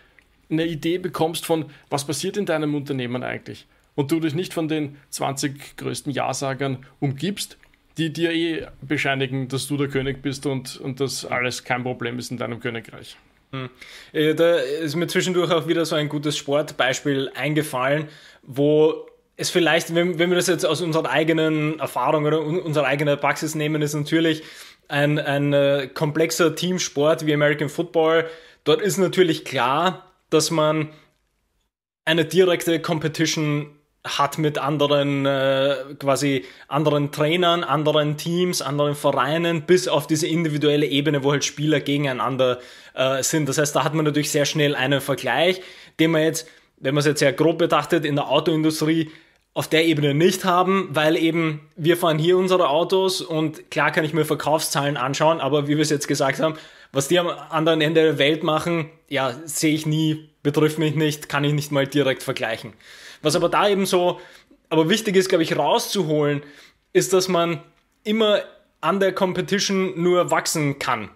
eine 0.51 0.67
Idee 0.67 0.99
bekommst 0.99 1.47
von, 1.47 1.67
was 1.89 2.07
passiert 2.07 2.37
in 2.37 2.47
deinem 2.47 2.75
Unternehmen 2.75 3.23
eigentlich. 3.23 3.67
Und 3.95 4.11
du 4.13 4.21
dich 4.21 4.35
nicht 4.35 4.55
von 4.55 4.69
den 4.69 4.97
20 5.11 5.77
größten 5.77 6.13
Ja-Sagern 6.13 6.85
umgibst, 7.01 7.59
die 7.99 8.13
dir 8.13 8.33
eh 8.33 8.67
bescheinigen, 8.81 9.49
dass 9.49 9.67
du 9.67 9.77
der 9.77 9.89
König 9.89 10.23
bist 10.23 10.47
und, 10.47 10.81
und 10.81 11.01
dass 11.01 11.25
alles 11.25 11.65
kein 11.65 11.83
Problem 11.83 12.19
ist 12.19 12.31
in 12.31 12.39
deinem 12.39 12.61
Königreich. 12.61 13.17
Hm. 13.53 13.69
Äh, 14.13 14.35
da 14.35 14.57
ist 14.57 14.97
mir 14.97 15.07
zwischendurch 15.07 15.51
auch 15.51 15.69
wieder 15.69 15.85
so 15.85 15.95
ein 15.95 16.09
gutes 16.09 16.37
Sportbeispiel 16.37 17.31
eingefallen, 17.35 18.09
wo 18.43 19.07
es 19.37 19.51
vielleicht, 19.51 19.95
wenn, 19.95 20.19
wenn 20.19 20.31
wir 20.31 20.37
das 20.37 20.47
jetzt 20.47 20.65
aus 20.65 20.81
unserer 20.81 21.11
eigenen 21.11 21.79
Erfahrung 21.79 22.25
oder 22.25 22.41
unserer 22.41 22.87
eigenen 22.87 23.19
Praxis 23.19 23.55
nehmen, 23.55 23.83
ist 23.83 23.95
natürlich 23.95 24.43
ein, 24.89 25.19
ein 25.19 25.53
äh, 25.53 25.89
komplexer 25.93 26.55
Teamsport 26.55 27.27
wie 27.27 27.35
American 27.35 27.69
Football. 27.69 28.27
Dort 28.65 28.81
ist 28.81 28.99
natürlich 28.99 29.45
klar, 29.45 30.11
dass 30.31 30.51
man 30.51 30.91
eine 32.05 32.25
direkte 32.25 32.81
Competition 32.81 33.71
hat 34.04 34.38
mit 34.38 34.59
anderen 34.59 35.26
äh, 35.26 35.76
quasi 35.99 36.44
anderen 36.66 37.12
Trainern, 37.12 37.62
anderen 37.62 38.16
Teams, 38.16 38.61
anderen 38.61 38.97
Vereinen 38.97 39.62
bis 39.62 39.87
auf 39.87 40.06
diese 40.06 40.26
individuelle 40.26 40.87
Ebene, 40.87 41.23
wo 41.23 41.30
halt 41.30 41.44
Spieler 41.44 41.80
gegeneinander 41.80 42.59
äh, 42.94 43.23
sind. 43.23 43.49
Das 43.49 43.59
heißt, 43.59 43.76
da 43.76 43.85
hat 43.85 43.94
man 43.94 44.04
natürlich 44.04 44.30
sehr 44.30 44.44
schnell 44.44 44.75
einen 44.75 45.00
Vergleich, 45.00 45.62
den 46.00 46.11
man 46.11 46.23
jetzt, 46.23 46.49
wenn 46.78 46.94
man 46.94 47.00
es 47.00 47.06
jetzt 47.06 47.21
sehr 47.21 47.32
grob 47.32 47.59
betrachtet, 47.59 48.04
in 48.04 48.16
der 48.16 48.28
Autoindustrie 48.28 49.11
auf 49.54 49.68
der 49.68 49.85
Ebene 49.85 50.14
nicht 50.14 50.44
haben, 50.44 50.88
weil 50.92 51.16
eben 51.16 51.68
wir 51.76 51.97
fahren 51.97 52.18
hier 52.18 52.38
unsere 52.38 52.71
Autos 52.71 53.21
und 53.21 53.71
klar 53.71 53.92
kann 53.92 54.04
ich 54.04 54.14
mir 54.14 54.25
Verkaufszahlen 54.25 54.97
anschauen, 54.97 55.40
aber 55.40 55.68
wie 55.68 55.76
wir 55.76 55.82
es 55.82 55.90
jetzt 55.90 56.09
gesagt 56.09 56.40
haben, 56.40 56.54
was 56.90 57.09
die 57.09 57.18
am 57.18 57.28
anderen 57.28 57.82
Ende 57.82 58.02
der 58.02 58.18
Welt 58.18 58.42
machen, 58.42 58.90
ja, 59.09 59.35
sehe 59.44 59.75
ich 59.75 59.87
nie, 59.87 60.32
betrifft 60.43 60.79
mich 60.79 60.95
nicht, 60.95 61.29
kann 61.29 61.45
ich 61.45 61.53
nicht 61.53 61.73
mal 61.73 61.87
direkt 61.87 62.23
vergleichen. 62.23 62.73
Was 63.23 63.37
aber 63.37 63.49
da 63.49 63.69
eben 63.69 63.87
so, 63.87 64.21
aber 64.69 64.89
wichtig 64.89 65.17
ist, 65.17 65.29
glaube 65.29 65.45
ich, 65.45 65.57
rauszuholen, 65.57 66.43
ist, 66.93 67.13
dass 67.13 67.29
man 67.29 67.63
immer 68.05 68.43
an 68.81 69.01
der 69.01 69.13
Competition 69.13 70.03
nur 70.03 70.31
wachsen 70.31 70.79
kann. 70.79 71.11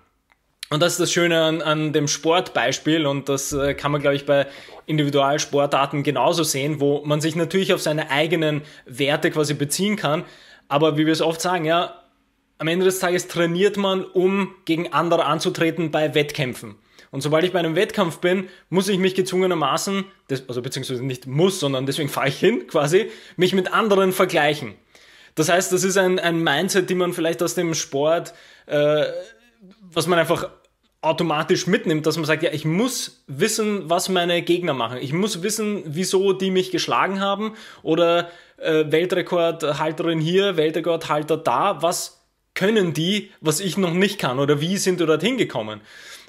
Und 0.71 0.81
das 0.83 0.93
ist 0.93 1.01
das 1.01 1.13
Schöne 1.13 1.43
an, 1.43 1.63
an 1.63 1.93
dem 1.93 2.09
Sportbeispiel 2.09 3.07
und 3.07 3.29
das 3.29 3.53
äh, 3.53 3.75
kann 3.75 3.93
man, 3.93 4.01
glaube 4.01 4.17
ich, 4.17 4.27
bei 4.27 4.47
Individualsportarten 4.87 6.03
genauso 6.03 6.43
sehen, 6.43 6.81
wo 6.81 7.05
man 7.05 7.21
sich 7.21 7.37
natürlich 7.37 7.73
auf 7.73 7.81
seine 7.81 8.11
eigenen 8.11 8.63
Werte 8.85 9.31
quasi 9.31 9.55
beziehen 9.55 9.97
kann. 9.97 10.25
Aber 10.69 10.97
wie 10.97 11.07
wir 11.07 11.13
es 11.13 11.23
oft 11.23 11.41
sagen, 11.41 11.65
ja, 11.65 12.03
am 12.59 12.69
Ende 12.69 12.85
des 12.85 12.99
Tages 12.99 13.29
trainiert 13.29 13.77
man, 13.77 14.05
um 14.05 14.55
gegen 14.65 14.93
andere 14.93 15.27
anzutreten 15.27 15.91
bei 15.91 16.15
Wettkämpfen. 16.15 16.77
Und 17.17 17.23
sobald 17.23 17.45
ich 17.45 17.53
bei 17.53 17.59
einem 17.59 17.77
Wettkampf 17.77 18.19
bin, 18.19 18.51
muss 18.69 18.89
ich 18.89 18.99
mich 18.99 19.15
gezwungenermaßen, 19.15 20.05
also 20.49 20.61
beziehungsweise 20.61 21.03
nicht 21.03 21.27
muss, 21.27 21.59
sondern 21.59 21.87
deswegen 21.87 22.11
fahre 22.11 22.29
ich 22.29 22.39
hin, 22.39 22.67
quasi, 22.67 23.11
mich 23.39 23.55
mit 23.55 23.73
anderen 23.73 24.13
vergleichen. 24.13 24.75
Das 25.35 25.49
heißt, 25.49 25.73
das 25.73 25.83
ist 25.83 25.97
ein, 25.97 26.19
ein 26.19 26.45
Mindset, 26.45 26.91
die 26.91 26.95
man 26.95 27.15
vielleicht 27.15 27.43
aus 27.43 27.55
dem 27.55 27.73
Sport, 27.73 28.35
äh, 28.67 29.07
was 29.81 30.07
man 30.09 30.19
einfach 30.19 30.51
automatisch 31.01 31.67
mitnimmt, 31.67 32.05
dass 32.05 32.17
man 32.17 32.27
sagt, 32.27 32.43
ja, 32.43 32.51
ich 32.53 32.67
muss 32.67 33.25
wissen, 33.27 33.89
was 33.89 34.11
meine 34.11 34.43
Gegner 34.43 34.75
machen. 34.75 34.99
Ich 35.01 35.15
muss 35.15 35.43
wissen, 35.43 35.85
wieso 35.87 36.35
die 36.35 36.51
mich 36.51 36.71
geschlagen 36.71 37.21
haben 37.21 37.55
oder 37.83 38.31
äh, 38.59 38.85
Weltrekordhalterin 38.91 40.21
hier, 40.21 40.59
Weltrekordhalter 40.59 41.39
da. 41.39 41.81
Was 41.81 42.27
können 42.53 42.93
die, 42.93 43.31
was 43.41 43.61
ich 43.61 43.79
noch 43.79 43.95
nicht 43.95 44.19
kann 44.19 44.39
oder 44.39 44.61
wie 44.61 44.77
sind 44.77 45.01
die 45.01 45.07
dorthin 45.07 45.39
gekommen? 45.39 45.81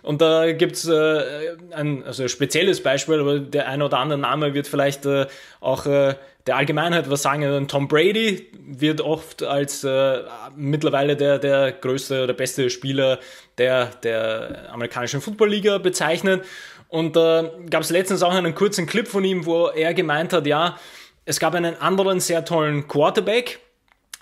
Und 0.07 0.21
da 0.21 0.53
gibt's 0.53 0.87
äh, 0.87 1.57
ein 1.71 2.05
also 2.05 2.29
spezielles 2.29 2.81
Beispiel, 2.81 3.19
aber 3.19 3.39
der 3.39 3.67
ein 3.67 3.81
oder 3.81 3.97
andere 3.97 4.17
Name 4.17 4.53
wird 4.53 4.65
vielleicht 4.65 5.05
äh, 5.05 5.25
auch 5.59 5.85
äh, 5.85 6.15
der 6.47 6.55
Allgemeinheit 6.55 7.09
was 7.11 7.23
sagen. 7.23 7.67
Tom 7.67 7.89
Brady 7.89 8.47
wird 8.57 9.01
oft 9.01 9.43
als 9.43 9.83
äh, 9.83 10.23
mittlerweile 10.55 11.17
der, 11.17 11.39
der 11.39 11.73
größte 11.73 12.23
oder 12.23 12.33
beste 12.33 12.69
Spieler 12.69 13.19
der, 13.57 13.87
der 14.01 14.69
amerikanischen 14.71 15.19
Footballliga 15.19 15.77
bezeichnet. 15.77 16.45
Und 16.87 17.17
da 17.17 17.41
äh, 17.41 17.49
gab 17.69 17.81
es 17.81 17.89
letztens 17.89 18.23
auch 18.23 18.33
einen 18.33 18.55
kurzen 18.55 18.85
Clip 18.85 19.09
von 19.09 19.25
ihm, 19.25 19.45
wo 19.45 19.67
er 19.67 19.93
gemeint 19.93 20.31
hat, 20.31 20.47
ja, 20.47 20.77
es 21.25 21.37
gab 21.41 21.53
einen 21.53 21.75
anderen 21.81 22.21
sehr 22.21 22.45
tollen 22.45 22.87
Quarterback, 22.87 23.59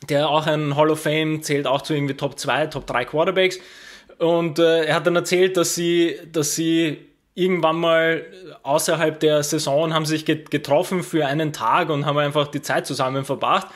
der 0.10 0.30
auch 0.30 0.48
ein 0.48 0.76
Hall 0.76 0.90
of 0.90 1.00
Fame 1.00 1.44
zählt, 1.44 1.68
auch 1.68 1.84
zu 1.84 1.94
irgendwie 1.94 2.16
Top 2.16 2.40
2, 2.40 2.66
Top 2.68 2.88
3 2.88 3.06
Quarterbacks. 3.06 3.60
Und 4.18 4.60
äh, 4.60 4.86
er 4.86 4.96
hat 4.96 5.08
dann 5.08 5.16
erzählt, 5.16 5.58
dass 5.58 5.76
sie, 5.76 6.18
dass 6.32 6.56
sie 6.56 6.98
irgendwann 7.36 7.76
mal 7.76 8.26
außerhalb 8.64 9.20
der 9.20 9.44
Saison 9.44 9.94
haben 9.94 10.06
sich 10.06 10.26
getroffen 10.26 11.04
für 11.04 11.26
einen 11.28 11.54
Tag 11.54 11.90
und 11.90 12.06
haben 12.06 12.18
einfach 12.18 12.48
die 12.48 12.62
Zeit 12.62 12.88
zusammen 12.88 13.26
verbracht. 13.26 13.68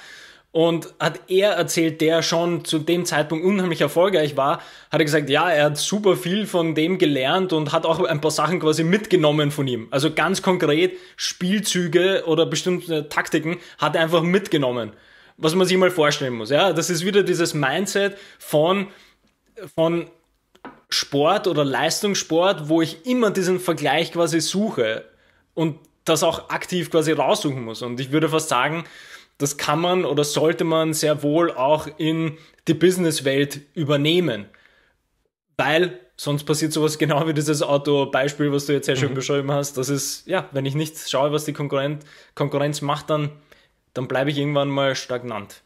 Und 0.51 0.95
hat 0.99 1.19
er 1.27 1.51
erzählt, 1.51 2.01
der 2.01 2.23
schon 2.23 2.65
zu 2.65 2.79
dem 2.79 3.05
Zeitpunkt 3.05 3.45
unheimlich 3.45 3.81
erfolgreich 3.81 4.35
war, 4.35 4.63
hat 4.89 4.99
er 4.99 5.05
gesagt, 5.05 5.29
ja, 5.29 5.47
er 5.47 5.65
hat 5.65 5.77
super 5.77 6.15
viel 6.15 6.47
von 6.47 6.73
dem 6.73 6.97
gelernt 6.97 7.53
und 7.53 7.71
hat 7.71 7.85
auch 7.85 8.03
ein 8.03 8.19
paar 8.19 8.31
Sachen 8.31 8.59
quasi 8.59 8.83
mitgenommen 8.83 9.51
von 9.51 9.67
ihm. 9.67 9.87
Also 9.91 10.11
ganz 10.11 10.41
konkret 10.41 10.93
Spielzüge 11.17 12.23
oder 12.25 12.47
bestimmte 12.47 13.09
Taktiken 13.09 13.57
hat 13.77 13.95
er 13.95 14.01
einfach 14.01 14.23
mitgenommen. 14.23 14.93
Was 15.37 15.53
man 15.53 15.67
sich 15.67 15.77
mal 15.77 15.91
vorstellen 15.91 16.33
muss. 16.33 16.49
Ja, 16.49 16.73
das 16.73 16.89
ist 16.89 17.05
wieder 17.05 17.21
dieses 17.21 17.53
Mindset 17.53 18.17
von, 18.39 18.87
von 19.75 20.07
Sport 20.89 21.47
oder 21.47 21.63
Leistungssport, 21.63 22.67
wo 22.67 22.81
ich 22.81 23.05
immer 23.05 23.31
diesen 23.31 23.59
Vergleich 23.59 24.11
quasi 24.11 24.41
suche 24.41 25.05
und 25.53 25.77
das 26.05 26.23
auch 26.23 26.49
aktiv 26.49 26.89
quasi 26.89 27.11
raussuchen 27.11 27.63
muss. 27.63 27.81
Und 27.81 27.99
ich 27.99 28.11
würde 28.11 28.29
fast 28.29 28.49
sagen, 28.49 28.85
das 29.37 29.57
kann 29.57 29.79
man 29.79 30.03
oder 30.03 30.23
sollte 30.23 30.63
man 30.63 30.93
sehr 30.93 31.23
wohl 31.23 31.51
auch 31.51 31.87
in 31.97 32.37
die 32.67 32.73
Businesswelt 32.73 33.61
übernehmen. 33.75 34.45
Weil 35.57 35.99
sonst 36.17 36.43
passiert 36.43 36.73
sowas 36.73 36.97
genau 36.97 37.27
wie 37.27 37.33
dieses 37.33 37.61
Auto-Beispiel, 37.61 38.51
was 38.51 38.65
du 38.65 38.73
jetzt 38.73 38.87
sehr 38.87 38.95
schön 38.95 39.11
mhm. 39.11 39.15
beschrieben 39.15 39.51
hast. 39.51 39.77
Das 39.77 39.89
ist, 39.89 40.27
ja, 40.27 40.49
wenn 40.51 40.65
ich 40.65 40.75
nicht 40.75 41.09
schaue, 41.09 41.31
was 41.31 41.45
die 41.45 41.53
Konkurrenz, 41.53 42.03
Konkurrenz 42.35 42.81
macht, 42.81 43.09
dann, 43.09 43.31
dann 43.93 44.07
bleibe 44.07 44.29
ich 44.29 44.37
irgendwann 44.37 44.69
mal 44.69 44.95
stagnant. 44.95 45.61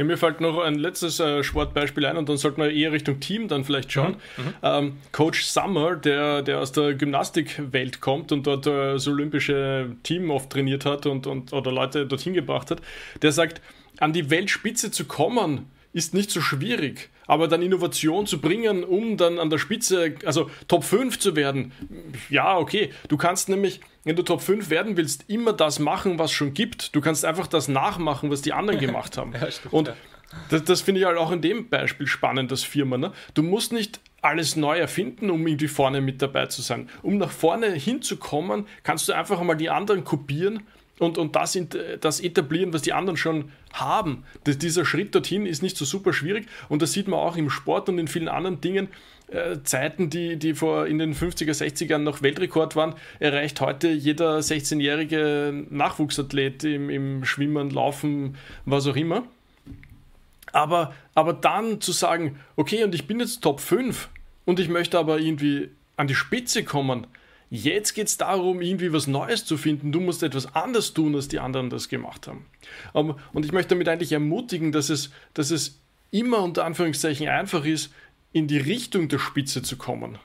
Ja, 0.00 0.04
mir 0.04 0.16
fällt 0.16 0.40
noch 0.40 0.60
ein 0.60 0.76
letztes 0.76 1.18
äh, 1.18 1.42
Sportbeispiel 1.42 2.06
ein 2.06 2.16
und 2.16 2.28
dann 2.28 2.36
sollten 2.36 2.62
wir 2.62 2.70
eher 2.70 2.92
Richtung 2.92 3.18
Team 3.18 3.48
dann 3.48 3.64
vielleicht 3.64 3.90
schauen. 3.90 4.14
Mhm. 4.36 4.44
mhm. 4.44 4.54
Ähm, 4.62 4.96
Coach 5.10 5.44
Summer, 5.44 5.96
der, 5.96 6.42
der 6.42 6.60
aus 6.60 6.70
der 6.70 6.94
Gymnastikwelt 6.94 8.00
kommt 8.00 8.30
und 8.30 8.46
dort 8.46 8.68
äh, 8.68 8.92
das 8.92 9.08
olympische 9.08 9.96
Team 10.04 10.30
oft 10.30 10.50
trainiert 10.50 10.84
hat 10.84 11.06
und, 11.06 11.26
und 11.26 11.52
oder 11.52 11.72
Leute 11.72 12.06
dorthin 12.06 12.32
gebracht 12.32 12.70
hat, 12.70 12.80
der 13.22 13.32
sagt, 13.32 13.60
an 13.98 14.12
die 14.12 14.30
Weltspitze 14.30 14.92
zu 14.92 15.04
kommen, 15.04 15.66
ist 15.92 16.14
nicht 16.14 16.30
so 16.30 16.40
schwierig. 16.40 17.08
Aber 17.26 17.48
dann 17.48 17.60
Innovation 17.60 18.24
zu 18.24 18.40
bringen, 18.40 18.84
um 18.84 19.16
dann 19.16 19.40
an 19.40 19.50
der 19.50 19.58
Spitze, 19.58 20.14
also 20.24 20.48
Top 20.68 20.84
5 20.84 21.18
zu 21.18 21.34
werden, 21.34 21.72
ja, 22.30 22.56
okay. 22.56 22.90
Du 23.08 23.16
kannst 23.16 23.48
nämlich, 23.48 23.80
wenn 24.08 24.16
du 24.16 24.22
Top 24.22 24.40
5 24.40 24.70
werden 24.70 24.96
willst, 24.96 25.26
immer 25.28 25.52
das 25.52 25.78
machen, 25.78 26.18
was 26.18 26.32
schon 26.32 26.54
gibt. 26.54 26.94
Du 26.96 27.02
kannst 27.02 27.26
einfach 27.26 27.46
das 27.46 27.68
nachmachen, 27.68 28.30
was 28.30 28.40
die 28.40 28.54
anderen 28.54 28.80
gemacht 28.80 29.18
haben. 29.18 29.32
ja, 29.40 29.50
stimmt, 29.50 29.74
Und 29.74 29.88
ja. 29.88 29.94
das, 30.48 30.64
das 30.64 30.80
finde 30.80 31.00
ich 31.00 31.06
halt 31.06 31.18
auch 31.18 31.30
in 31.30 31.42
dem 31.42 31.68
Beispiel 31.68 32.06
spannend, 32.06 32.50
das 32.50 32.64
Firma. 32.64 32.96
Ne? 32.96 33.12
Du 33.34 33.42
musst 33.42 33.70
nicht 33.70 34.00
alles 34.22 34.56
neu 34.56 34.78
erfinden, 34.78 35.30
um 35.30 35.46
irgendwie 35.46 35.68
vorne 35.68 36.00
mit 36.00 36.22
dabei 36.22 36.46
zu 36.46 36.62
sein. 36.62 36.88
Um 37.02 37.18
nach 37.18 37.30
vorne 37.30 37.70
hinzukommen, 37.70 38.66
kannst 38.82 39.08
du 39.08 39.12
einfach 39.12 39.42
mal 39.42 39.56
die 39.56 39.68
anderen 39.68 40.04
kopieren 40.04 40.62
und, 40.98 41.18
und 41.18 41.36
das, 41.36 41.58
das 42.00 42.20
etablieren, 42.20 42.72
was 42.72 42.82
die 42.82 42.94
anderen 42.94 43.18
schon 43.18 43.52
haben. 43.74 44.24
Das, 44.44 44.56
dieser 44.56 44.86
Schritt 44.86 45.14
dorthin 45.14 45.44
ist 45.44 45.62
nicht 45.62 45.76
so 45.76 45.84
super 45.84 46.14
schwierig 46.14 46.46
und 46.70 46.80
das 46.80 46.92
sieht 46.92 47.08
man 47.08 47.20
auch 47.20 47.36
im 47.36 47.50
Sport 47.50 47.90
und 47.90 47.98
in 47.98 48.08
vielen 48.08 48.28
anderen 48.28 48.60
Dingen. 48.60 48.88
Äh, 49.30 49.62
Zeiten, 49.62 50.08
die, 50.08 50.36
die 50.36 50.54
vor 50.54 50.86
in 50.86 50.98
den 50.98 51.14
50er, 51.14 51.50
60ern 51.50 51.98
noch 51.98 52.22
Weltrekord 52.22 52.76
waren, 52.76 52.94
erreicht 53.20 53.60
heute 53.60 53.88
jeder 53.88 54.38
16-jährige 54.38 55.66
Nachwuchsathlet 55.68 56.64
im, 56.64 56.88
im 56.88 57.24
Schwimmen, 57.24 57.70
Laufen, 57.70 58.36
was 58.64 58.86
auch 58.86 58.96
immer. 58.96 59.24
Aber, 60.52 60.94
aber 61.14 61.34
dann 61.34 61.80
zu 61.82 61.92
sagen, 61.92 62.40
okay, 62.56 62.84
und 62.84 62.94
ich 62.94 63.06
bin 63.06 63.20
jetzt 63.20 63.42
Top 63.42 63.60
5 63.60 64.08
und 64.46 64.60
ich 64.60 64.70
möchte 64.70 64.98
aber 64.98 65.18
irgendwie 65.18 65.68
an 65.96 66.06
die 66.06 66.14
Spitze 66.14 66.64
kommen, 66.64 67.06
Jetzt 67.50 67.94
geht 67.94 68.08
es 68.08 68.18
darum, 68.18 68.60
irgendwie 68.60 68.92
was 68.92 69.06
Neues 69.06 69.44
zu 69.46 69.56
finden. 69.56 69.90
Du 69.90 70.00
musst 70.00 70.22
etwas 70.22 70.54
anders 70.54 70.92
tun, 70.92 71.14
als 71.14 71.28
die 71.28 71.38
anderen 71.38 71.70
das 71.70 71.88
gemacht 71.88 72.28
haben. 72.28 72.44
Und 72.92 73.46
ich 73.46 73.52
möchte 73.52 73.70
damit 73.70 73.88
eigentlich 73.88 74.12
ermutigen, 74.12 74.70
dass 74.70 74.90
es, 74.90 75.10
dass 75.32 75.50
es 75.50 75.80
immer 76.10 76.42
unter 76.42 76.64
Anführungszeichen 76.64 77.26
einfach 77.28 77.64
ist, 77.64 77.92
in 78.32 78.46
die 78.46 78.58
Richtung 78.58 79.08
der 79.08 79.18
Spitze 79.18 79.62
zu 79.62 79.76
kommen. 79.76 80.18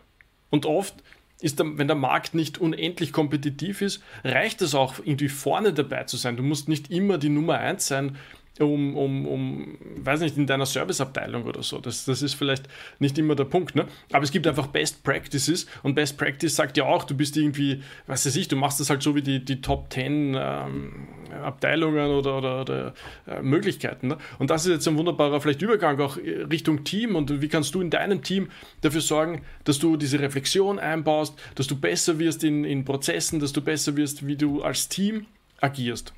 Und 0.50 0.66
oft 0.66 0.96
ist, 1.42 1.60
der, 1.60 1.78
wenn 1.78 1.88
der 1.88 1.96
Markt 1.96 2.36
nicht 2.36 2.58
unendlich 2.58 3.12
kompetitiv 3.12 3.82
ist, 3.82 4.02
reicht 4.24 4.62
es 4.62 4.76
auch, 4.76 5.00
irgendwie 5.00 5.30
vorne 5.30 5.74
dabei 5.74 6.04
zu 6.04 6.18
sein. 6.18 6.38
Du 6.38 6.44
musst 6.44 6.70
nicht 6.70 6.90
immer 6.90 7.18
die 7.18 7.30
Nummer 7.30 7.58
eins 7.58 7.88
sein, 7.88 8.18
um, 8.60 8.96
um, 8.96 9.26
um, 9.26 9.78
weiß 9.98 10.20
nicht, 10.20 10.38
in 10.38 10.46
deiner 10.46 10.66
Serviceabteilung 10.66 11.46
oder 11.46 11.64
so. 11.64 11.80
Das, 11.80 12.06
das 12.06 12.22
ist 12.22 12.36
vielleicht 12.36 12.68
nicht 13.00 13.18
immer 13.18 13.36
der 13.36 13.46
Punkt. 13.46 13.76
Ne? 13.76 13.88
Aber 14.12 14.24
es 14.24 14.32
gibt 14.32 14.46
einfach 14.46 14.68
Best 14.68 15.04
Practices 15.04 15.66
und 15.82 15.96
Best 15.96 16.18
Practice 16.18 16.56
sagt 16.56 16.78
ja 16.78 16.86
auch, 16.86 17.04
du 17.04 17.16
bist 17.16 17.36
irgendwie, 17.36 17.82
was 18.06 18.26
weiß 18.26 18.36
ich, 18.36 18.48
du 18.48 18.56
machst 18.56 18.80
das 18.80 18.90
halt 18.90 19.02
so 19.02 19.16
wie 19.16 19.24
die, 19.24 19.44
die 19.44 19.62
Top 19.62 19.92
10 19.92 20.38
ähm, 20.38 21.08
Abteilungen 21.44 22.12
oder, 22.12 22.38
oder, 22.38 22.62
oder 22.62 22.94
äh, 23.28 23.42
Möglichkeiten. 23.42 24.10
Ne? 24.10 24.18
Und 24.38 24.52
das 24.52 24.66
ist 24.66 24.72
jetzt 24.72 24.88
ein 24.88 24.98
wunderbarer 24.98 25.42
vielleicht 25.42 25.62
Übergang 25.64 26.00
auch 26.00 26.18
Richtung 26.18 26.84
Team 26.84 27.16
und 27.16 27.42
wie 27.42 27.48
kannst 27.48 27.74
du 27.74 27.82
in 27.82 27.90
deinem 27.90 28.22
Team 28.22 28.50
dafür 28.82 29.02
sorgen, 29.02 29.42
dass 29.64 29.80
du 29.80 29.98
diese 29.98 30.20
Reflexion 30.20 30.78
einbaust, 30.78 31.34
dass 31.56 31.66
du 31.66 31.76
besser 31.76 32.20
wirst 32.20 32.44
in, 32.44 32.66
in 32.66 32.86
Prozessen, 32.86 33.40
dass 33.40 33.52
du 33.52 33.62
besser 33.62 33.98
wirst, 33.98 34.28
wie 34.28 34.36
du 34.36 34.62
als 34.62 34.90
Team 34.90 35.26
agierst. 35.60 36.14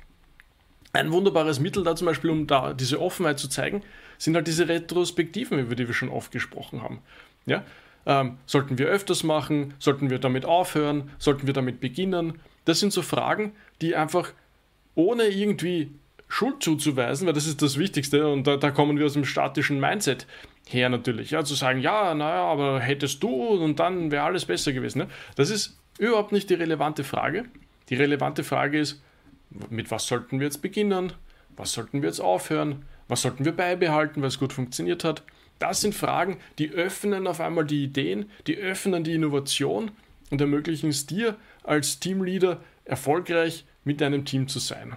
Ein 0.96 1.12
wunderbares 1.12 1.60
Mittel 1.60 1.84
da 1.84 1.96
zum 1.96 2.06
Beispiel, 2.06 2.30
um 2.30 2.46
da 2.46 2.72
diese 2.72 3.00
Offenheit 3.00 3.38
zu 3.38 3.48
zeigen, 3.48 3.82
sind 4.18 4.34
halt 4.34 4.46
diese 4.46 4.68
Retrospektiven, 4.68 5.58
über 5.58 5.74
die 5.74 5.86
wir 5.86 5.94
schon 5.94 6.08
oft 6.08 6.32
gesprochen 6.32 6.82
haben. 6.82 7.00
Ja? 7.44 7.64
Ähm, 8.06 8.38
sollten 8.46 8.78
wir 8.78 8.86
öfters 8.86 9.24
machen? 9.24 9.74
Sollten 9.78 10.10
wir 10.10 10.18
damit 10.18 10.44
aufhören? 10.44 11.10
Sollten 11.18 11.46
wir 11.46 11.54
damit 11.54 11.80
beginnen? 11.80 12.38
Das 12.64 12.80
sind 12.80 12.92
so 12.92 13.02
Fragen, 13.02 13.52
die 13.80 13.96
einfach 13.96 14.32
ohne 14.94 15.24
irgendwie 15.24 15.90
Schuld 16.28 16.62
zuzuweisen, 16.62 17.26
weil 17.26 17.34
das 17.34 17.46
ist 17.46 17.62
das 17.62 17.78
Wichtigste 17.78 18.28
und 18.28 18.46
da, 18.46 18.56
da 18.56 18.70
kommen 18.70 18.98
wir 18.98 19.06
aus 19.06 19.12
dem 19.12 19.24
statischen 19.24 19.78
Mindset 19.78 20.26
her 20.68 20.88
natürlich. 20.88 21.30
Ja, 21.30 21.44
zu 21.44 21.54
sagen, 21.54 21.80
ja, 21.80 22.14
naja, 22.14 22.42
aber 22.42 22.80
hättest 22.80 23.22
du 23.22 23.30
und 23.30 23.78
dann 23.78 24.10
wäre 24.10 24.24
alles 24.24 24.44
besser 24.44 24.72
gewesen. 24.72 24.98
Ne? 24.98 25.08
Das 25.36 25.50
ist 25.50 25.78
überhaupt 25.98 26.32
nicht 26.32 26.50
die 26.50 26.54
relevante 26.54 27.04
Frage. 27.04 27.44
Die 27.88 27.94
relevante 27.94 28.42
Frage 28.42 28.80
ist, 28.80 29.02
mit 29.50 29.90
was 29.90 30.06
sollten 30.06 30.38
wir 30.40 30.46
jetzt 30.46 30.62
beginnen? 30.62 31.12
Was 31.56 31.72
sollten 31.72 32.02
wir 32.02 32.08
jetzt 32.08 32.20
aufhören? 32.20 32.84
Was 33.08 33.22
sollten 33.22 33.44
wir 33.44 33.52
beibehalten, 33.52 34.20
weil 34.20 34.28
es 34.28 34.38
gut 34.38 34.52
funktioniert 34.52 35.04
hat? 35.04 35.22
Das 35.58 35.80
sind 35.80 35.94
Fragen, 35.94 36.38
die 36.58 36.70
öffnen 36.70 37.26
auf 37.26 37.40
einmal 37.40 37.64
die 37.64 37.84
Ideen, 37.84 38.30
die 38.46 38.56
öffnen 38.56 39.04
die 39.04 39.14
Innovation 39.14 39.90
und 40.30 40.40
ermöglichen 40.40 40.90
es 40.90 41.06
dir 41.06 41.36
als 41.62 41.98
Teamleader 41.98 42.60
erfolgreich 42.84 43.64
mit 43.84 44.00
deinem 44.00 44.24
Team 44.24 44.48
zu 44.48 44.58
sein. 44.58 44.96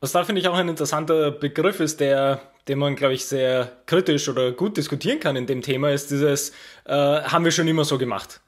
Was 0.00 0.12
da 0.12 0.24
finde 0.24 0.40
ich 0.40 0.48
auch 0.48 0.56
ein 0.56 0.68
interessanter 0.68 1.30
Begriff 1.30 1.78
ist, 1.78 2.00
der, 2.00 2.40
den 2.68 2.78
man, 2.78 2.96
glaube 2.96 3.14
ich, 3.14 3.26
sehr 3.26 3.70
kritisch 3.86 4.28
oder 4.28 4.50
gut 4.52 4.76
diskutieren 4.78 5.20
kann 5.20 5.36
in 5.36 5.46
dem 5.46 5.60
Thema, 5.60 5.90
ist 5.90 6.10
dieses, 6.10 6.50
äh, 6.86 6.92
haben 6.94 7.44
wir 7.44 7.52
schon 7.52 7.68
immer 7.68 7.84
so 7.84 7.98
gemacht. 7.98 8.40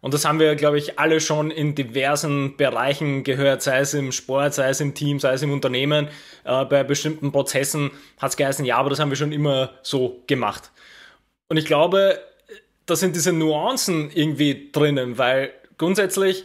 Und 0.00 0.14
das 0.14 0.24
haben 0.24 0.38
wir, 0.38 0.54
glaube 0.56 0.78
ich, 0.78 0.98
alle 0.98 1.20
schon 1.20 1.50
in 1.50 1.74
diversen 1.74 2.56
Bereichen 2.56 3.24
gehört, 3.24 3.62
sei 3.62 3.78
es 3.80 3.94
im 3.94 4.12
Sport, 4.12 4.54
sei 4.54 4.68
es 4.68 4.80
im 4.80 4.94
Team, 4.94 5.18
sei 5.18 5.32
es 5.32 5.42
im 5.42 5.52
Unternehmen. 5.52 6.08
Äh, 6.44 6.64
bei 6.66 6.84
bestimmten 6.84 7.32
Prozessen 7.32 7.90
hat 8.18 8.30
es 8.30 8.36
geheißen, 8.36 8.64
ja, 8.64 8.76
aber 8.76 8.90
das 8.90 9.00
haben 9.00 9.10
wir 9.10 9.16
schon 9.16 9.32
immer 9.32 9.70
so 9.82 10.22
gemacht. 10.26 10.70
Und 11.48 11.56
ich 11.56 11.64
glaube, 11.64 12.20
da 12.86 12.96
sind 12.96 13.16
diese 13.16 13.32
Nuancen 13.32 14.10
irgendwie 14.12 14.70
drinnen, 14.72 15.18
weil 15.18 15.52
grundsätzlich 15.78 16.44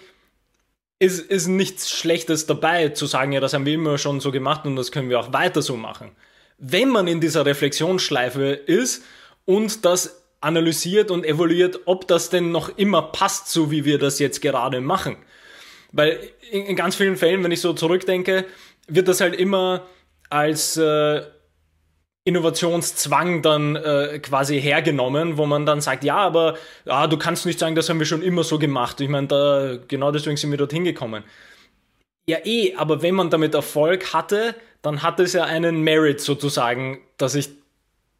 ist, 0.99 1.19
ist 1.19 1.47
nichts 1.47 1.89
Schlechtes 1.89 2.45
dabei 2.45 2.89
zu 2.89 3.05
sagen, 3.05 3.31
ja, 3.31 3.39
das 3.39 3.53
haben 3.53 3.65
wir 3.65 3.73
immer 3.73 3.97
schon 3.97 4.19
so 4.19 4.31
gemacht 4.31 4.65
und 4.65 4.75
das 4.75 4.91
können 4.91 5.09
wir 5.09 5.19
auch 5.19 5.33
weiter 5.33 5.61
so 5.61 5.75
machen. 5.75 6.11
Wenn 6.57 6.89
man 6.89 7.07
in 7.07 7.21
dieser 7.21 7.45
Reflexionsschleife 7.45 8.49
ist 8.51 9.03
und 9.45 9.83
das 9.83 10.20
analysiert 10.41 11.11
und 11.11 11.25
evaluiert, 11.25 11.81
ob 11.85 12.07
das 12.07 12.29
denn 12.29 12.51
noch 12.51 12.77
immer 12.77 13.03
passt, 13.03 13.49
so 13.49 13.71
wie 13.71 13.85
wir 13.85 13.99
das 13.99 14.19
jetzt 14.19 14.41
gerade 14.41 14.81
machen. 14.81 15.15
Weil 15.91 16.19
in, 16.51 16.65
in 16.65 16.75
ganz 16.75 16.95
vielen 16.95 17.15
Fällen, 17.15 17.43
wenn 17.43 17.51
ich 17.51 17.61
so 17.61 17.73
zurückdenke, 17.73 18.45
wird 18.87 19.07
das 19.07 19.21
halt 19.21 19.35
immer 19.35 19.87
als 20.29 20.77
äh, 20.77 21.21
Innovationszwang 22.23 23.41
dann 23.41 23.75
äh, 23.75 24.19
quasi 24.19 24.61
hergenommen, 24.61 25.37
wo 25.37 25.45
man 25.45 25.65
dann 25.65 25.81
sagt, 25.81 26.03
ja, 26.03 26.17
aber 26.17 26.55
ja, 26.85 27.07
du 27.07 27.17
kannst 27.17 27.45
nicht 27.45 27.59
sagen, 27.59 27.75
das 27.75 27.89
haben 27.89 27.99
wir 27.99 28.05
schon 28.05 28.21
immer 28.21 28.43
so 28.43 28.59
gemacht. 28.59 29.01
Ich 29.01 29.09
meine, 29.09 29.81
genau 29.87 30.11
deswegen 30.11 30.37
sind 30.37 30.51
wir 30.51 30.57
dorthin 30.57 30.83
gekommen. 30.83 31.23
Ja, 32.27 32.37
eh, 32.43 32.75
aber 32.75 33.01
wenn 33.01 33.15
man 33.15 33.29
damit 33.29 33.55
Erfolg 33.55 34.13
hatte, 34.13 34.55
dann 34.81 35.01
hat 35.01 35.19
es 35.19 35.33
ja 35.33 35.43
einen 35.43 35.81
Merit 35.81 36.21
sozusagen, 36.21 36.99
dass 37.17 37.35
ich 37.35 37.49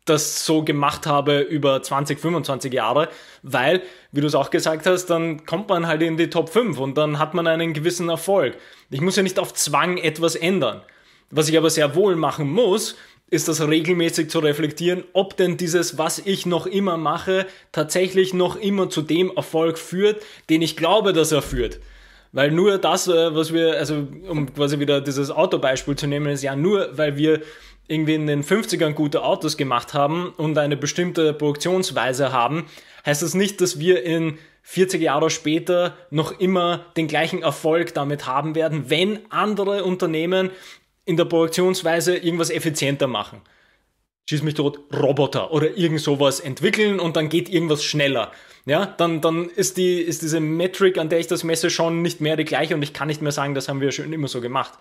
das 0.05 0.45
so 0.45 0.63
gemacht 0.63 1.05
habe 1.05 1.39
über 1.41 1.81
20, 1.81 2.19
25 2.19 2.73
Jahre, 2.73 3.09
weil, 3.43 3.81
wie 4.11 4.21
du 4.21 4.27
es 4.27 4.35
auch 4.35 4.49
gesagt 4.49 4.85
hast, 4.85 5.05
dann 5.07 5.45
kommt 5.45 5.69
man 5.69 5.87
halt 5.87 6.01
in 6.01 6.17
die 6.17 6.29
Top 6.29 6.49
5 6.49 6.79
und 6.79 6.97
dann 6.97 7.19
hat 7.19 7.33
man 7.33 7.47
einen 7.47 7.73
gewissen 7.73 8.09
Erfolg. 8.09 8.57
Ich 8.89 9.01
muss 9.01 9.15
ja 9.15 9.23
nicht 9.23 9.39
auf 9.39 9.53
Zwang 9.53 9.97
etwas 9.97 10.35
ändern. 10.35 10.81
Was 11.29 11.49
ich 11.49 11.57
aber 11.57 11.69
sehr 11.69 11.95
wohl 11.95 12.15
machen 12.15 12.49
muss, 12.49 12.95
ist 13.29 13.47
das 13.47 13.65
regelmäßig 13.65 14.29
zu 14.29 14.39
reflektieren, 14.39 15.05
ob 15.13 15.37
denn 15.37 15.55
dieses, 15.55 15.97
was 15.97 16.19
ich 16.19 16.45
noch 16.45 16.65
immer 16.65 16.97
mache, 16.97 17.47
tatsächlich 17.71 18.33
noch 18.33 18.57
immer 18.57 18.89
zu 18.89 19.01
dem 19.01 19.31
Erfolg 19.35 19.77
führt, 19.77 20.21
den 20.49 20.61
ich 20.61 20.75
glaube, 20.75 21.13
dass 21.13 21.31
er 21.31 21.41
führt. 21.41 21.79
Weil 22.33 22.51
nur 22.51 22.77
das, 22.77 23.07
äh, 23.07 23.35
was 23.35 23.53
wir, 23.53 23.77
also 23.77 24.07
um 24.27 24.53
quasi 24.53 24.79
wieder 24.79 25.01
dieses 25.01 25.31
Autobeispiel 25.31 25.95
zu 25.95 26.07
nehmen, 26.07 26.27
ist 26.27 26.43
ja 26.43 26.55
nur, 26.55 26.97
weil 26.97 27.17
wir 27.17 27.41
irgendwie 27.91 28.15
in 28.15 28.27
den 28.27 28.43
50ern 28.43 28.93
gute 28.93 29.23
Autos 29.23 29.57
gemacht 29.57 29.93
haben 29.93 30.33
und 30.37 30.57
eine 30.57 30.77
bestimmte 30.77 31.33
Produktionsweise 31.33 32.31
haben, 32.31 32.65
heißt 33.05 33.21
das 33.21 33.33
nicht, 33.33 33.61
dass 33.61 33.79
wir 33.79 34.03
in 34.03 34.37
40 34.63 35.01
Jahre 35.01 35.29
später 35.29 35.97
noch 36.09 36.39
immer 36.39 36.85
den 36.95 37.07
gleichen 37.07 37.41
Erfolg 37.41 37.93
damit 37.93 38.27
haben 38.27 38.55
werden, 38.55 38.89
wenn 38.89 39.19
andere 39.31 39.83
Unternehmen 39.83 40.51
in 41.05 41.17
der 41.17 41.25
Produktionsweise 41.25 42.15
irgendwas 42.15 42.49
effizienter 42.49 43.07
machen. 43.07 43.41
Schieß 44.29 44.43
mich 44.43 44.53
tot, 44.53 44.79
Roboter 44.93 45.51
oder 45.51 45.75
irgend 45.75 45.99
sowas 45.99 46.39
entwickeln 46.39 46.99
und 46.99 47.15
dann 47.15 47.27
geht 47.27 47.49
irgendwas 47.49 47.83
schneller. 47.83 48.31
Ja, 48.65 48.85
dann, 48.85 49.19
dann 49.21 49.49
ist, 49.49 49.77
die, 49.77 49.99
ist 49.99 50.21
diese 50.21 50.39
Metric, 50.39 50.99
an 50.99 51.09
der 51.09 51.19
ich 51.19 51.27
das 51.27 51.43
messe, 51.43 51.71
schon 51.71 52.03
nicht 52.03 52.21
mehr 52.21 52.37
die 52.37 52.45
gleiche 52.45 52.75
und 52.75 52.83
ich 52.83 52.93
kann 52.93 53.07
nicht 53.07 53.21
mehr 53.21 53.31
sagen, 53.31 53.55
das 53.55 53.67
haben 53.67 53.81
wir 53.81 53.91
schon 53.91 54.13
immer 54.13 54.27
so 54.27 54.39
gemacht. 54.39 54.73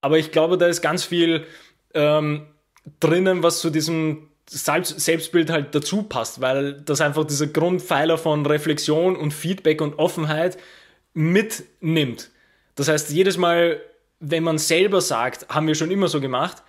Aber 0.00 0.18
ich 0.18 0.30
glaube, 0.30 0.56
da 0.56 0.66
ist 0.66 0.80
ganz 0.80 1.02
viel 1.02 1.46
ähm, 1.94 2.46
drinnen, 3.00 3.42
was 3.42 3.60
zu 3.60 3.70
diesem 3.70 4.28
Selbstbild 4.46 5.50
halt 5.50 5.74
dazu 5.74 6.02
passt, 6.02 6.40
weil 6.40 6.74
das 6.74 7.00
einfach 7.00 7.24
dieser 7.24 7.46
Grundpfeiler 7.46 8.18
von 8.18 8.44
Reflexion 8.44 9.16
und 9.16 9.32
Feedback 9.32 9.80
und 9.80 9.98
Offenheit 9.98 10.58
mitnimmt. 11.14 12.30
Das 12.74 12.88
heißt, 12.88 13.10
jedes 13.10 13.38
Mal, 13.38 13.80
wenn 14.20 14.42
man 14.42 14.58
selber 14.58 15.00
sagt, 15.00 15.48
haben 15.48 15.66
wir 15.66 15.74
schon 15.74 15.90
immer 15.90 16.08
so 16.08 16.20
gemacht, 16.20 16.62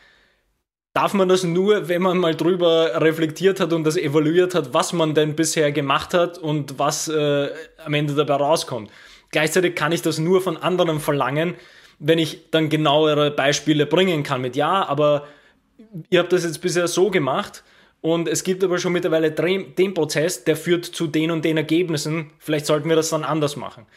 darf 0.94 1.14
man 1.14 1.28
das 1.28 1.44
nur, 1.44 1.90
wenn 1.90 2.02
man 2.02 2.18
mal 2.18 2.36
drüber 2.36 3.02
reflektiert 3.02 3.60
hat 3.60 3.74
und 3.74 3.84
das 3.84 3.98
evaluiert 3.98 4.56
hat, 4.56 4.74
was 4.74 4.94
man 4.94 5.14
denn 5.14 5.36
bisher 5.36 5.72
gemacht 5.72 6.14
hat 6.14 6.38
und 6.38 6.80
was 6.80 7.10
äh, 7.10 7.50
am 7.84 7.94
Ende 7.94 8.16
dabei 8.16 8.36
rauskommt. 8.36 8.90
Gleichzeitig 9.32 9.76
kann 9.76 9.92
ich 9.92 10.02
das 10.02 10.20
nur 10.20 10.42
von 10.42 10.56
anderen 10.56 11.02
verlangen, 11.02 11.56
wenn 12.00 12.20
ich 12.20 12.50
dann 12.52 12.70
genauere 12.70 13.32
Beispiele 13.32 13.86
bringen 13.86 14.24
kann 14.24 14.42
mit 14.42 14.56
ja, 14.56 14.86
aber 14.86 15.28
ihr 16.10 16.20
habt 16.20 16.34
das 16.34 16.44
jetzt 16.44 16.62
bisher 16.62 16.88
so 16.88 17.10
gemacht 17.10 17.64
und 18.02 18.28
es 18.28 18.44
gibt 18.44 18.64
aber 18.64 18.78
schon 18.78 18.94
mittlerweile 18.94 19.32
den 19.32 19.94
Prozess, 19.94 20.44
der 20.44 20.56
führt 20.56 20.86
zu 20.86 21.08
den 21.08 21.32
und 21.32 21.44
den 21.44 21.58
Ergebnissen. 21.58 22.32
Vielleicht 22.38 22.68
sollten 22.68 22.88
wir 22.88 22.96
das 22.96 23.10
dann 23.10 23.24
anders 23.24 23.56
machen. 23.56 23.88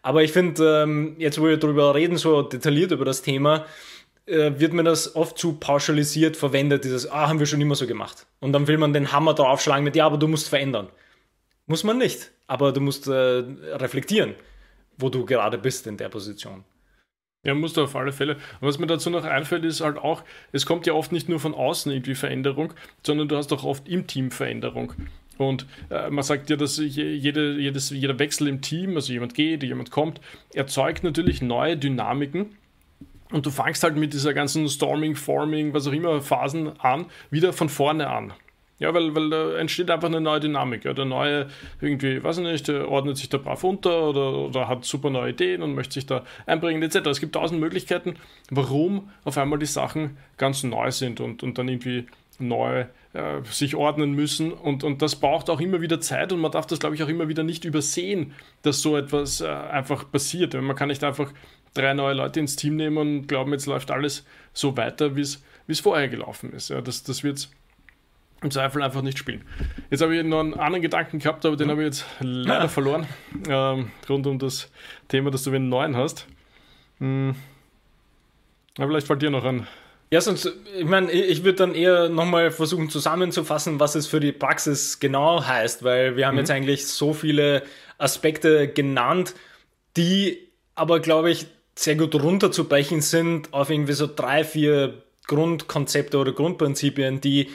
Aber 0.00 0.22
ich 0.22 0.32
finde, 0.32 0.84
ähm, 0.84 1.16
jetzt 1.18 1.38
wo 1.38 1.46
wir 1.46 1.58
darüber 1.58 1.94
reden, 1.94 2.16
so 2.16 2.40
detailliert 2.40 2.92
über 2.92 3.04
das 3.04 3.20
Thema, 3.20 3.66
äh, 4.24 4.52
wird 4.56 4.72
mir 4.72 4.84
das 4.84 5.16
oft 5.16 5.36
zu 5.36 5.54
pauschalisiert 5.54 6.36
verwendet, 6.36 6.84
dieses, 6.84 7.10
ah, 7.10 7.28
haben 7.28 7.40
wir 7.40 7.46
schon 7.46 7.60
immer 7.60 7.74
so 7.74 7.86
gemacht. 7.86 8.26
Und 8.40 8.52
dann 8.52 8.68
will 8.68 8.78
man 8.78 8.94
den 8.94 9.12
Hammer 9.12 9.34
draufschlagen 9.34 9.84
mit, 9.84 9.96
ja, 9.96 10.06
aber 10.06 10.16
du 10.16 10.28
musst 10.28 10.48
verändern. 10.48 10.88
Muss 11.66 11.84
man 11.84 11.98
nicht, 11.98 12.30
aber 12.46 12.72
du 12.72 12.80
musst 12.80 13.06
äh, 13.06 13.12
reflektieren, 13.12 14.34
wo 14.96 15.10
du 15.10 15.26
gerade 15.26 15.58
bist 15.58 15.86
in 15.86 15.98
der 15.98 16.08
Position. 16.08 16.64
Ja, 17.44 17.54
musst 17.54 17.76
du 17.76 17.82
auf 17.82 17.94
alle 17.94 18.12
Fälle. 18.12 18.34
Und 18.60 18.68
was 18.68 18.78
mir 18.78 18.88
dazu 18.88 19.10
noch 19.10 19.24
einfällt, 19.24 19.64
ist 19.64 19.80
halt 19.80 19.96
auch, 19.96 20.24
es 20.50 20.66
kommt 20.66 20.86
ja 20.86 20.92
oft 20.92 21.12
nicht 21.12 21.28
nur 21.28 21.38
von 21.38 21.54
außen 21.54 21.92
irgendwie 21.92 22.16
Veränderung, 22.16 22.72
sondern 23.04 23.28
du 23.28 23.36
hast 23.36 23.52
auch 23.52 23.64
oft 23.64 23.88
im 23.88 24.06
Team 24.08 24.32
Veränderung. 24.32 24.92
Und 25.38 25.66
äh, 25.88 26.10
man 26.10 26.24
sagt 26.24 26.50
ja, 26.50 26.56
dass 26.56 26.78
jede, 26.78 27.58
jedes, 27.58 27.90
jeder 27.90 28.18
Wechsel 28.18 28.48
im 28.48 28.60
Team, 28.60 28.96
also 28.96 29.12
jemand 29.12 29.34
geht, 29.34 29.62
jemand 29.62 29.92
kommt, 29.92 30.20
erzeugt 30.52 31.04
natürlich 31.04 31.40
neue 31.40 31.76
Dynamiken. 31.76 32.56
Und 33.30 33.46
du 33.46 33.50
fangst 33.50 33.84
halt 33.84 33.96
mit 33.96 34.14
dieser 34.14 34.34
ganzen 34.34 34.68
Storming, 34.68 35.14
Forming, 35.14 35.74
was 35.74 35.86
auch 35.86 35.92
immer 35.92 36.20
Phasen 36.20 36.78
an, 36.80 37.06
wieder 37.30 37.52
von 37.52 37.68
vorne 37.68 38.08
an. 38.08 38.32
Ja, 38.78 38.94
weil, 38.94 39.14
weil 39.14 39.28
da 39.28 39.56
entsteht 39.56 39.90
einfach 39.90 40.08
eine 40.08 40.20
neue 40.20 40.40
Dynamik. 40.40 40.84
Ja. 40.84 40.92
Der 40.92 41.04
Neue 41.04 41.48
irgendwie, 41.80 42.22
weiß 42.22 42.38
ich 42.38 42.44
nicht, 42.44 42.70
ordnet 42.70 43.16
sich 43.16 43.28
da 43.28 43.38
brav 43.38 43.64
unter 43.64 44.08
oder, 44.08 44.32
oder 44.32 44.68
hat 44.68 44.84
super 44.84 45.10
neue 45.10 45.30
Ideen 45.30 45.62
und 45.62 45.74
möchte 45.74 45.94
sich 45.94 46.06
da 46.06 46.24
einbringen, 46.46 46.82
etc. 46.82 47.06
Es 47.08 47.20
gibt 47.20 47.34
tausend 47.34 47.60
Möglichkeiten, 47.60 48.14
warum 48.50 49.10
auf 49.24 49.36
einmal 49.36 49.58
die 49.58 49.66
Sachen 49.66 50.16
ganz 50.36 50.62
neu 50.62 50.90
sind 50.92 51.20
und, 51.20 51.42
und 51.42 51.58
dann 51.58 51.68
irgendwie 51.68 52.06
neu 52.38 52.86
äh, 53.14 53.42
sich 53.50 53.74
ordnen 53.74 54.12
müssen. 54.12 54.52
Und, 54.52 54.84
und 54.84 55.02
das 55.02 55.16
braucht 55.16 55.50
auch 55.50 55.60
immer 55.60 55.80
wieder 55.80 56.00
Zeit 56.00 56.32
und 56.32 56.40
man 56.40 56.52
darf 56.52 56.66
das, 56.66 56.78
glaube 56.78 56.94
ich, 56.94 57.02
auch 57.02 57.08
immer 57.08 57.28
wieder 57.28 57.42
nicht 57.42 57.64
übersehen, 57.64 58.32
dass 58.62 58.80
so 58.80 58.96
etwas 58.96 59.40
äh, 59.40 59.48
einfach 59.48 60.10
passiert. 60.10 60.54
Man 60.54 60.76
kann 60.76 60.88
nicht 60.88 61.02
einfach 61.02 61.32
drei 61.74 61.94
neue 61.94 62.14
Leute 62.14 62.38
ins 62.38 62.54
Team 62.54 62.76
nehmen 62.76 62.96
und 62.96 63.26
glauben, 63.26 63.52
jetzt 63.52 63.66
läuft 63.66 63.90
alles 63.90 64.24
so 64.52 64.76
weiter, 64.76 65.16
wie 65.16 65.22
es 65.22 65.80
vorher 65.80 66.08
gelaufen 66.08 66.52
ist. 66.52 66.70
Ja, 66.70 66.80
das, 66.80 67.02
das 67.02 67.24
wird 67.24 67.48
im 68.42 68.50
Zweifel 68.50 68.82
einfach 68.82 69.02
nicht 69.02 69.18
spielen. 69.18 69.44
Jetzt 69.90 70.00
habe 70.00 70.16
ich 70.16 70.24
noch 70.24 70.40
einen 70.40 70.54
anderen 70.54 70.82
Gedanken 70.82 71.18
gehabt, 71.18 71.44
aber 71.44 71.56
den 71.56 71.70
habe 71.70 71.82
ich 71.82 71.86
jetzt 71.86 72.06
leider 72.20 72.62
ja. 72.62 72.68
verloren. 72.68 73.06
Ähm, 73.48 73.90
rund 74.08 74.26
um 74.26 74.38
das 74.38 74.70
Thema, 75.08 75.30
dass 75.30 75.42
du 75.42 75.52
einen 75.52 75.68
neuen 75.68 75.96
hast. 75.96 76.26
Hm. 76.98 77.34
Aber 78.76 78.88
vielleicht 78.88 79.06
fällt 79.06 79.22
dir 79.22 79.30
noch 79.30 79.44
ein. 79.44 79.66
Ja, 80.10 80.22
sonst, 80.22 80.50
ich 80.78 80.86
meine, 80.86 81.12
ich 81.12 81.44
würde 81.44 81.58
dann 81.58 81.74
eher 81.74 82.08
nochmal 82.08 82.50
versuchen 82.50 82.88
zusammenzufassen, 82.88 83.78
was 83.78 83.94
es 83.94 84.06
für 84.06 84.20
die 84.20 84.32
Praxis 84.32 85.00
genau 85.00 85.44
heißt, 85.44 85.84
weil 85.84 86.16
wir 86.16 86.26
haben 86.26 86.34
mhm. 86.34 86.40
jetzt 86.40 86.50
eigentlich 86.50 86.86
so 86.86 87.12
viele 87.12 87.62
Aspekte 87.98 88.68
genannt, 88.68 89.34
die 89.98 90.48
aber, 90.74 91.00
glaube 91.00 91.30
ich, 91.30 91.46
sehr 91.74 91.96
gut 91.96 92.14
runterzubrechen 92.14 93.02
sind 93.02 93.52
auf 93.52 93.68
irgendwie 93.68 93.92
so 93.92 94.06
drei, 94.06 94.44
vier 94.44 95.02
Grundkonzepte 95.26 96.16
oder 96.16 96.32
Grundprinzipien, 96.32 97.20
die 97.20 97.48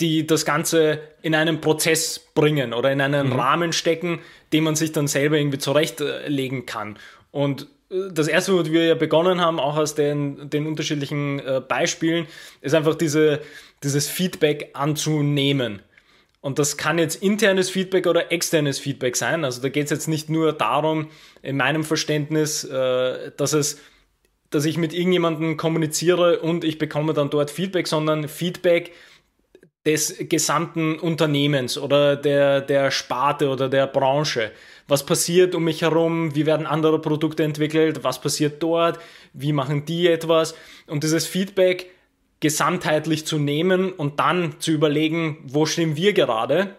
die 0.00 0.26
das 0.26 0.44
Ganze 0.44 1.00
in 1.22 1.34
einen 1.34 1.60
Prozess 1.60 2.18
bringen 2.18 2.72
oder 2.72 2.90
in 2.90 3.00
einen 3.00 3.28
mhm. 3.28 3.32
Rahmen 3.34 3.72
stecken, 3.72 4.20
den 4.52 4.64
man 4.64 4.76
sich 4.76 4.92
dann 4.92 5.06
selber 5.06 5.36
irgendwie 5.36 5.58
zurechtlegen 5.58 6.66
kann. 6.66 6.98
Und 7.30 7.68
äh, 7.90 8.10
das 8.12 8.28
erste, 8.28 8.54
wo 8.54 8.64
wir 8.64 8.86
ja 8.86 8.94
begonnen 8.94 9.40
haben, 9.40 9.60
auch 9.60 9.76
aus 9.76 9.94
den, 9.94 10.50
den 10.50 10.66
unterschiedlichen 10.66 11.40
äh, 11.40 11.60
Beispielen, 11.66 12.26
ist 12.60 12.74
einfach 12.74 12.94
diese, 12.94 13.40
dieses 13.82 14.08
Feedback 14.08 14.70
anzunehmen. 14.72 15.82
Und 16.40 16.58
das 16.58 16.78
kann 16.78 16.98
jetzt 16.98 17.22
internes 17.22 17.68
Feedback 17.68 18.06
oder 18.06 18.32
externes 18.32 18.78
Feedback 18.78 19.14
sein. 19.16 19.44
Also 19.44 19.60
da 19.60 19.68
geht 19.68 19.84
es 19.84 19.90
jetzt 19.90 20.08
nicht 20.08 20.30
nur 20.30 20.54
darum, 20.54 21.10
in 21.42 21.58
meinem 21.58 21.84
Verständnis, 21.84 22.64
äh, 22.64 23.32
dass 23.36 23.52
es 23.52 23.78
dass 24.50 24.64
ich 24.64 24.76
mit 24.76 24.92
irgendjemandem 24.92 25.56
kommuniziere 25.56 26.40
und 26.40 26.64
ich 26.64 26.78
bekomme 26.78 27.14
dann 27.14 27.30
dort 27.30 27.52
Feedback, 27.52 27.86
sondern 27.86 28.26
Feedback, 28.28 28.92
des 29.86 30.16
gesamten 30.28 30.98
Unternehmens 30.98 31.78
oder 31.78 32.16
der, 32.16 32.60
der 32.60 32.90
Sparte 32.90 33.48
oder 33.48 33.68
der 33.68 33.86
Branche. 33.86 34.52
Was 34.88 35.06
passiert 35.06 35.54
um 35.54 35.64
mich 35.64 35.82
herum? 35.82 36.34
Wie 36.34 36.46
werden 36.46 36.66
andere 36.66 37.00
Produkte 37.00 37.44
entwickelt? 37.44 38.04
Was 38.04 38.20
passiert 38.20 38.62
dort? 38.62 38.98
Wie 39.32 39.52
machen 39.52 39.84
die 39.86 40.08
etwas? 40.08 40.54
Und 40.86 41.02
dieses 41.02 41.26
Feedback 41.26 41.90
gesamtheitlich 42.40 43.26
zu 43.26 43.38
nehmen 43.38 43.92
und 43.92 44.18
dann 44.18 44.60
zu 44.60 44.72
überlegen, 44.72 45.38
wo 45.44 45.66
stehen 45.66 45.96
wir 45.96 46.12
gerade? 46.12 46.76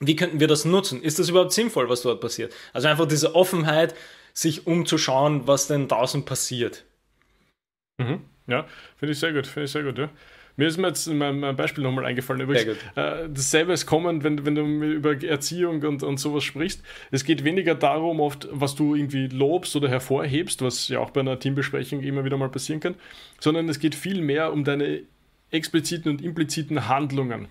Wie 0.00 0.16
könnten 0.16 0.40
wir 0.40 0.48
das 0.48 0.64
nutzen? 0.64 1.02
Ist 1.02 1.18
das 1.18 1.28
überhaupt 1.28 1.52
sinnvoll, 1.52 1.88
was 1.88 2.02
dort 2.02 2.20
passiert? 2.20 2.54
Also 2.72 2.88
einfach 2.88 3.06
diese 3.06 3.34
Offenheit, 3.34 3.94
sich 4.34 4.66
umzuschauen, 4.66 5.46
was 5.46 5.68
denn 5.68 5.86
draußen 5.86 6.24
passiert. 6.24 6.84
Mhm. 7.98 8.22
Ja, 8.48 8.66
finde 8.96 9.12
ich 9.12 9.20
sehr 9.20 9.32
gut, 9.32 9.46
finde 9.46 9.64
ich 9.66 9.70
sehr 9.70 9.84
gut, 9.84 9.96
ja. 9.96 10.10
Mir 10.56 10.68
ist 10.68 10.78
mir 10.78 10.88
jetzt 10.88 11.06
in 11.08 11.18
meinem 11.18 11.56
Beispiel 11.56 11.82
nochmal 11.82 12.04
eingefallen. 12.04 12.42
Übrigens, 12.42 12.76
äh, 12.94 13.28
dasselbe 13.28 13.72
ist 13.72 13.86
kommen, 13.86 14.22
wenn, 14.22 14.46
wenn 14.46 14.54
du 14.54 14.62
über 14.62 15.20
Erziehung 15.22 15.82
und, 15.82 16.02
und 16.02 16.18
sowas 16.18 16.44
sprichst. 16.44 16.82
Es 17.10 17.24
geht 17.24 17.44
weniger 17.44 17.74
darum, 17.74 18.20
oft, 18.20 18.48
was 18.52 18.74
du 18.74 18.94
irgendwie 18.94 19.26
lobst 19.26 19.74
oder 19.74 19.88
hervorhebst, 19.88 20.62
was 20.62 20.88
ja 20.88 21.00
auch 21.00 21.10
bei 21.10 21.20
einer 21.20 21.38
Teambesprechung 21.38 22.02
immer 22.02 22.24
wieder 22.24 22.36
mal 22.36 22.48
passieren 22.48 22.80
kann, 22.80 22.94
sondern 23.40 23.68
es 23.68 23.80
geht 23.80 23.94
viel 23.94 24.20
mehr 24.20 24.52
um 24.52 24.62
deine 24.64 25.02
expliziten 25.50 26.10
und 26.10 26.22
impliziten 26.22 26.88
Handlungen. 26.88 27.48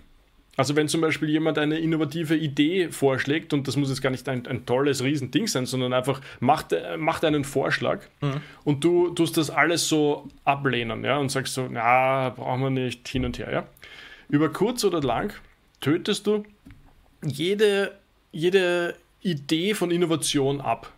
Also 0.56 0.76
wenn 0.76 0.88
zum 0.88 1.00
Beispiel 1.00 1.28
jemand 1.28 1.58
eine 1.58 1.78
innovative 1.78 2.36
Idee 2.36 2.88
vorschlägt, 2.88 3.52
und 3.52 3.66
das 3.66 3.76
muss 3.76 3.88
jetzt 3.88 4.02
gar 4.02 4.10
nicht 4.10 4.28
ein, 4.28 4.46
ein 4.46 4.66
tolles 4.66 5.02
Riesending 5.02 5.46
sein, 5.48 5.66
sondern 5.66 5.92
einfach 5.92 6.20
macht, 6.40 6.74
macht 6.96 7.24
einen 7.24 7.44
Vorschlag 7.44 8.02
mhm. 8.20 8.40
und 8.62 8.84
du 8.84 9.10
tust 9.10 9.36
das 9.36 9.50
alles 9.50 9.88
so 9.88 10.28
ablehnen 10.44 11.04
ja, 11.04 11.18
und 11.18 11.30
sagst 11.30 11.54
so, 11.54 11.68
na, 11.70 12.30
brauchen 12.30 12.62
wir 12.62 12.70
nicht 12.70 13.08
hin 13.08 13.24
und 13.24 13.38
her. 13.38 13.52
Ja. 13.52 13.66
Über 14.28 14.48
kurz 14.48 14.84
oder 14.84 15.00
lang 15.00 15.32
tötest 15.80 16.26
du 16.26 16.44
jede, 17.24 17.92
jede 18.30 18.94
Idee 19.22 19.74
von 19.74 19.90
Innovation 19.90 20.60
ab. 20.60 20.92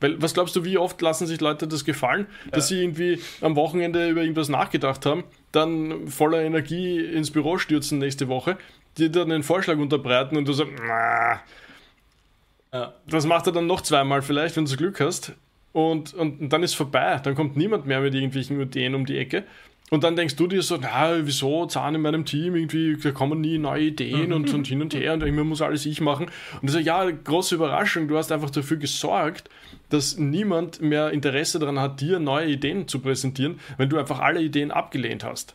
Weil, 0.00 0.20
was 0.20 0.34
glaubst 0.34 0.54
du, 0.56 0.64
wie 0.64 0.76
oft 0.78 1.00
lassen 1.00 1.26
sich 1.26 1.40
Leute 1.40 1.66
das 1.66 1.84
gefallen, 1.84 2.26
dass 2.50 2.70
ja. 2.70 2.76
sie 2.76 2.82
irgendwie 2.82 3.18
am 3.40 3.56
Wochenende 3.56 4.08
über 4.08 4.20
irgendwas 4.20 4.48
nachgedacht 4.48 5.06
haben, 5.06 5.24
dann 5.52 6.08
voller 6.08 6.42
Energie 6.42 7.00
ins 7.00 7.30
Büro 7.30 7.56
stürzen 7.58 7.98
nächste 7.98 8.28
Woche 8.28 8.58
dir 8.98 9.10
dann 9.10 9.32
einen 9.32 9.42
Vorschlag 9.42 9.78
unterbreiten 9.78 10.36
und 10.36 10.46
du 10.46 10.52
sagst, 10.52 10.72
na, 10.86 11.40
das 13.08 13.26
macht 13.26 13.46
er 13.46 13.52
dann 13.52 13.66
noch 13.66 13.80
zweimal 13.80 14.22
vielleicht, 14.22 14.56
wenn 14.56 14.64
du 14.64 14.76
Glück 14.76 15.00
hast. 15.00 15.32
Und, 15.72 16.14
und, 16.14 16.40
und 16.40 16.52
dann 16.52 16.62
ist 16.62 16.74
vorbei. 16.74 17.20
Dann 17.22 17.34
kommt 17.34 17.56
niemand 17.56 17.86
mehr 17.86 18.00
mit 18.00 18.14
irgendwelchen 18.14 18.60
Ideen 18.60 18.94
um 18.94 19.04
die 19.04 19.18
Ecke. 19.18 19.44
Und 19.90 20.02
dann 20.02 20.16
denkst 20.16 20.34
du 20.34 20.48
dir 20.48 20.62
so, 20.62 20.78
na, 20.80 21.24
wieso, 21.24 21.66
Zahn 21.66 21.94
in 21.94 22.00
meinem 22.00 22.24
Team, 22.24 22.56
irgendwie, 22.56 22.96
da 22.96 23.12
kommen 23.12 23.40
nie 23.40 23.56
neue 23.58 23.84
Ideen 23.84 24.32
und, 24.32 24.52
und 24.52 24.66
hin 24.66 24.82
und 24.82 24.94
her 24.94 25.14
und 25.14 25.22
immer 25.22 25.44
muss 25.44 25.62
alles 25.62 25.86
ich 25.86 26.00
machen. 26.00 26.26
Und 26.60 26.68
so, 26.68 26.78
ja, 26.78 27.08
große 27.08 27.54
Überraschung, 27.54 28.08
du 28.08 28.16
hast 28.16 28.32
einfach 28.32 28.50
dafür 28.50 28.78
gesorgt, 28.78 29.48
dass 29.90 30.18
niemand 30.18 30.80
mehr 30.80 31.10
Interesse 31.10 31.60
daran 31.60 31.78
hat, 31.78 32.00
dir 32.00 32.18
neue 32.18 32.48
Ideen 32.48 32.88
zu 32.88 32.98
präsentieren, 32.98 33.60
wenn 33.76 33.88
du 33.88 33.96
einfach 33.96 34.18
alle 34.18 34.42
Ideen 34.42 34.72
abgelehnt 34.72 35.22
hast. 35.22 35.54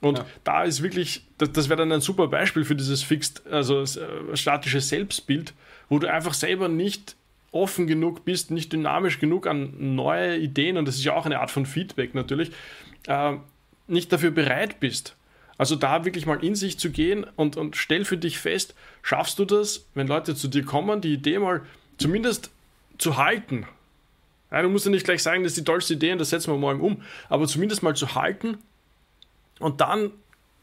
Und 0.00 0.18
ja. 0.18 0.26
da 0.44 0.64
ist 0.64 0.82
wirklich, 0.82 1.24
das, 1.38 1.52
das 1.52 1.68
wäre 1.68 1.78
dann 1.78 1.92
ein 1.92 2.00
super 2.00 2.28
Beispiel 2.28 2.64
für 2.64 2.74
dieses 2.74 3.02
fixed, 3.02 3.46
also 3.46 3.82
äh, 3.82 4.36
statische 4.36 4.80
Selbstbild, 4.80 5.54
wo 5.88 5.98
du 5.98 6.12
einfach 6.12 6.34
selber 6.34 6.68
nicht 6.68 7.16
offen 7.52 7.86
genug 7.86 8.24
bist, 8.24 8.50
nicht 8.50 8.72
dynamisch 8.72 9.18
genug 9.20 9.46
an 9.46 9.94
neue 9.94 10.36
Ideen, 10.36 10.76
und 10.76 10.86
das 10.86 10.96
ist 10.96 11.04
ja 11.04 11.14
auch 11.14 11.24
eine 11.24 11.40
Art 11.40 11.50
von 11.50 11.66
Feedback 11.66 12.14
natürlich, 12.14 12.50
äh, 13.06 13.34
nicht 13.86 14.12
dafür 14.12 14.30
bereit 14.30 14.80
bist. 14.80 15.16
Also 15.56 15.76
da 15.76 16.04
wirklich 16.04 16.26
mal 16.26 16.42
in 16.42 16.56
sich 16.56 16.78
zu 16.78 16.90
gehen 16.90 17.24
und, 17.36 17.56
und 17.56 17.76
stell 17.76 18.04
für 18.04 18.16
dich 18.16 18.38
fest, 18.38 18.74
schaffst 19.02 19.38
du 19.38 19.44
das, 19.44 19.86
wenn 19.94 20.08
Leute 20.08 20.34
zu 20.34 20.48
dir 20.48 20.64
kommen, 20.64 21.00
die 21.00 21.14
Idee 21.14 21.38
mal 21.38 21.62
zumindest 21.96 22.50
zu 22.98 23.16
halten. 23.16 23.66
Ja, 24.50 24.62
du 24.62 24.68
musst 24.68 24.84
ja 24.84 24.90
nicht 24.90 25.04
gleich 25.04 25.22
sagen, 25.22 25.44
das 25.44 25.52
ist 25.52 25.58
die 25.58 25.64
tollste 25.64 25.94
Idee 25.94 26.12
und 26.12 26.18
das 26.18 26.30
setzen 26.30 26.52
wir 26.52 26.58
morgen 26.58 26.80
um, 26.80 27.02
aber 27.28 27.46
zumindest 27.46 27.84
mal 27.84 27.94
zu 27.94 28.16
halten 28.16 28.58
und 29.60 29.80
dann, 29.80 30.10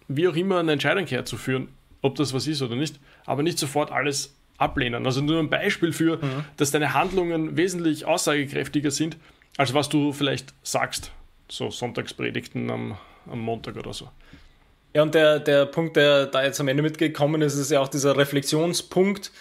wie 0.08 0.28
auch 0.28 0.36
immer, 0.36 0.60
eine 0.60 0.74
Entscheidung 0.74 1.06
herzuführen, 1.06 1.70
ob 2.02 2.16
das 2.16 2.34
was 2.34 2.48
ist 2.48 2.62
oder 2.62 2.76
nicht, 2.76 3.00
aber 3.26 3.44
nicht 3.44 3.60
sofort 3.60 3.92
alles 3.92 4.36
ablehnen. 4.58 5.06
Also 5.06 5.22
nur 5.22 5.40
ein 5.40 5.50
Beispiel 5.50 5.92
für, 5.92 6.18
mhm. 6.18 6.46
dass 6.58 6.72
deine 6.72 6.94
Handlungen 6.94 7.58
wesentlich 7.58 8.06
aussagekräftiger 8.06 8.92
sind, 8.92 9.18
als 9.58 9.74
was 9.74 9.90
du 9.90 10.14
vielleicht 10.14 10.54
sagst. 10.64 11.12
So 11.50 11.70
Sonntagspredigten 11.70 12.70
am, 12.70 12.98
am 13.30 13.40
Montag 13.40 13.76
oder 13.76 13.94
so. 13.94 14.10
Ja, 14.94 15.04
und 15.04 15.16
der, 15.16 15.40
der 15.40 15.66
Punkt, 15.66 15.96
der 15.96 16.26
da 16.26 16.44
jetzt 16.44 16.60
am 16.60 16.68
Ende 16.68 16.84
mitgekommen 16.84 17.42
ist, 17.42 17.56
ist 17.56 17.72
ja 17.72 17.80
auch 17.80 17.88
dieser 17.88 18.18
Reflexionspunkt, 18.18 19.32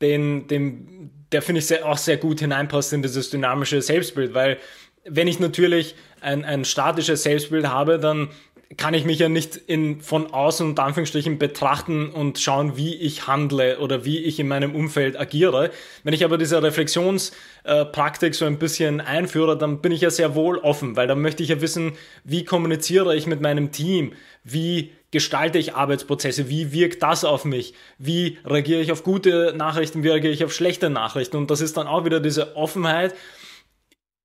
den, 0.00 0.46
den, 0.46 1.10
der 1.32 1.42
finde 1.42 1.58
ich 1.58 1.66
sehr, 1.66 1.86
auch 1.86 1.98
sehr 1.98 2.16
gut 2.16 2.40
hineinpasst 2.40 2.92
in 2.92 3.02
dieses 3.02 3.30
dynamische 3.30 3.82
Selbstbild, 3.82 4.34
weil 4.34 4.58
wenn 5.04 5.26
ich 5.26 5.40
natürlich 5.40 5.94
ein, 6.20 6.44
ein 6.44 6.64
statisches 6.64 7.22
Selbstbild 7.22 7.68
habe, 7.68 7.98
dann 7.98 8.28
kann 8.76 8.94
ich 8.94 9.04
mich 9.04 9.18
ja 9.18 9.28
nicht 9.28 9.56
in, 9.56 10.00
von 10.00 10.32
außen 10.32 10.64
und 10.68 10.78
Anführungsstrichen 10.78 11.38
betrachten 11.38 12.10
und 12.10 12.38
schauen, 12.38 12.76
wie 12.76 12.94
ich 12.94 13.26
handle 13.26 13.80
oder 13.80 14.04
wie 14.04 14.18
ich 14.18 14.38
in 14.38 14.46
meinem 14.46 14.76
Umfeld 14.76 15.18
agiere. 15.18 15.70
Wenn 16.04 16.14
ich 16.14 16.24
aber 16.24 16.38
diese 16.38 16.62
Reflexionspraktik 16.62 18.34
so 18.34 18.44
ein 18.44 18.60
bisschen 18.60 19.00
einführe, 19.00 19.58
dann 19.58 19.80
bin 19.80 19.90
ich 19.90 20.02
ja 20.02 20.10
sehr 20.10 20.36
wohl 20.36 20.58
offen, 20.58 20.94
weil 20.94 21.08
dann 21.08 21.20
möchte 21.20 21.42
ich 21.42 21.48
ja 21.48 21.60
wissen, 21.60 21.94
wie 22.22 22.44
kommuniziere 22.44 23.16
ich 23.16 23.26
mit 23.26 23.40
meinem 23.40 23.72
Team, 23.72 24.12
wie 24.44 24.92
gestalte 25.10 25.58
ich 25.58 25.74
Arbeitsprozesse, 25.74 26.48
wie 26.48 26.70
wirkt 26.70 27.02
das 27.02 27.24
auf 27.24 27.44
mich, 27.44 27.74
wie 27.98 28.38
reagiere 28.44 28.80
ich 28.80 28.92
auf 28.92 29.02
gute 29.02 29.52
Nachrichten, 29.56 30.04
wie 30.04 30.10
reagiere 30.10 30.32
ich 30.32 30.44
auf 30.44 30.54
schlechte 30.54 30.90
Nachrichten. 30.90 31.36
Und 31.36 31.50
das 31.50 31.60
ist 31.60 31.76
dann 31.76 31.88
auch 31.88 32.04
wieder 32.04 32.20
diese 32.20 32.54
Offenheit 32.54 33.16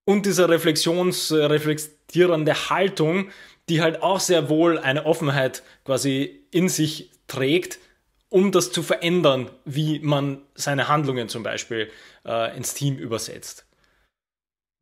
und 0.05 0.27
diese 0.27 0.47
reflexions, 0.47 1.31
reflektierende 1.31 2.69
Haltung, 2.69 3.29
die 3.69 3.81
halt 3.81 4.03
auch 4.03 4.19
sehr 4.19 4.49
wohl 4.49 4.77
eine 4.77 5.05
Offenheit 5.05 5.63
quasi 5.83 6.45
in 6.51 6.69
sich 6.69 7.11
trägt, 7.27 7.79
um 8.29 8.51
das 8.51 8.71
zu 8.71 8.83
verändern, 8.83 9.49
wie 9.65 9.99
man 9.99 10.41
seine 10.55 10.87
Handlungen 10.87 11.29
zum 11.29 11.43
Beispiel 11.43 11.89
äh, 12.25 12.55
ins 12.55 12.73
Team 12.73 12.97
übersetzt. 12.97 13.65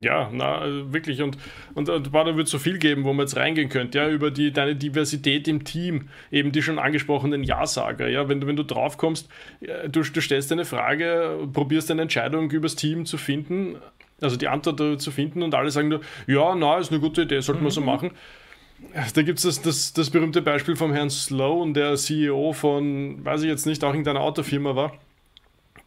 Ja, 0.04 0.30
na, 0.34 0.58
also 0.58 0.92
wirklich. 0.92 1.22
Und, 1.22 1.38
und, 1.76 1.88
und 1.88 2.14
da 2.14 2.36
wird 2.36 2.48
es 2.48 2.52
so 2.52 2.60
viel 2.60 2.78
geben, 2.78 3.06
wo 3.06 3.14
man 3.14 3.26
jetzt 3.26 3.38
reingehen 3.38 3.70
könnte, 3.70 4.00
ja, 4.00 4.10
über 4.10 4.32
die, 4.32 4.52
deine 4.52 4.76
Diversität 4.76 5.48
im 5.48 5.64
Team, 5.64 6.10
eben 6.30 6.52
die 6.52 6.62
schon 6.62 6.78
angesprochenen 6.78 7.44
Ja-Sager, 7.44 8.10
ja, 8.10 8.28
wenn 8.28 8.42
du, 8.42 8.48
wenn 8.48 8.58
du 8.58 8.64
drauf 8.64 8.98
kommst, 8.98 9.30
du, 9.62 10.02
du 10.02 10.22
stellst 10.22 10.52
eine 10.52 10.66
Frage, 10.66 11.48
probierst 11.54 11.90
eine 11.90 12.02
Entscheidung 12.02 12.52
übers 12.52 12.76
Team 12.76 13.06
zu 13.06 13.18
finden, 13.18 13.78
also 14.20 14.36
die 14.36 14.50
Antwort 14.50 15.02
zu 15.02 15.12
finden 15.12 15.42
und 15.42 15.56
alle 15.56 15.72
sagen 15.72 15.88
nur, 15.88 16.02
ja, 16.28 16.54
na, 16.54 16.80
ist 16.80 16.92
eine 16.92 17.00
gute 17.00 17.22
Idee, 17.22 17.40
sollten 17.40 17.64
wir 17.64 17.72
so 17.72 17.80
mhm. 17.80 17.88
machen. 17.88 18.12
Da 19.14 19.22
gibt 19.22 19.40
es 19.40 19.44
das, 19.44 19.62
das, 19.62 19.94
das 19.94 20.10
berühmte 20.10 20.42
Beispiel 20.42 20.76
vom 20.76 20.94
Herrn 20.94 21.10
Sloan, 21.10 21.74
der 21.74 21.96
CEO 21.96 22.54
von, 22.54 23.24
weiß 23.24 23.42
ich 23.42 23.48
jetzt 23.48 23.66
nicht, 23.66 23.84
auch 23.84 23.90
irgendeiner 23.90 24.22
Autofirma 24.22 24.76
war, 24.76 24.94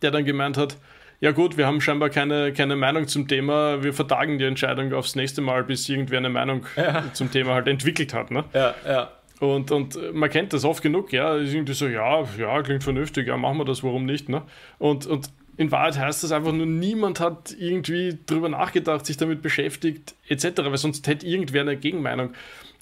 der 0.02 0.10
dann 0.10 0.24
gemeint 0.24 0.56
hat, 0.56 0.76
ja 1.20 1.32
gut, 1.32 1.56
wir 1.56 1.66
haben 1.66 1.80
scheinbar 1.80 2.10
keine, 2.10 2.52
keine 2.52 2.76
Meinung 2.76 3.08
zum 3.08 3.26
Thema, 3.26 3.82
wir 3.82 3.94
vertagen 3.94 4.38
die 4.38 4.44
Entscheidung 4.44 4.92
aufs 4.92 5.14
nächste 5.14 5.40
Mal, 5.40 5.64
bis 5.64 5.88
irgendwer 5.88 6.18
eine 6.18 6.28
Meinung 6.28 6.66
ja. 6.76 7.04
zum 7.12 7.30
Thema 7.30 7.54
halt 7.54 7.68
entwickelt 7.68 8.12
hat. 8.12 8.30
Ne? 8.30 8.44
Ja, 8.52 8.74
ja. 8.86 9.10
Und, 9.40 9.70
und 9.70 10.14
man 10.14 10.30
kennt 10.30 10.52
das 10.52 10.64
oft 10.64 10.82
genug, 10.82 11.12
ja, 11.12 11.36
ist 11.36 11.52
irgendwie 11.52 11.74
so, 11.74 11.86
ja, 11.88 12.24
ja, 12.38 12.62
klingt 12.62 12.84
vernünftig, 12.84 13.28
ja, 13.28 13.36
machen 13.36 13.58
wir 13.58 13.64
das, 13.64 13.82
warum 13.82 14.06
nicht, 14.06 14.30
ne? 14.30 14.42
Und, 14.78 15.06
und 15.06 15.28
in 15.58 15.70
Wahrheit 15.70 15.98
heißt 15.98 16.22
das 16.22 16.32
einfach 16.32 16.52
nur, 16.52 16.66
niemand 16.66 17.20
hat 17.20 17.54
irgendwie 17.58 18.18
drüber 18.26 18.48
nachgedacht, 18.48 19.04
sich 19.04 19.16
damit 19.16 19.42
beschäftigt, 19.42 20.14
etc., 20.28 20.52
weil 20.64 20.76
sonst 20.78 21.06
hätte 21.06 21.26
irgendwer 21.26 21.62
eine 21.62 21.76
Gegenmeinung. 21.76 22.30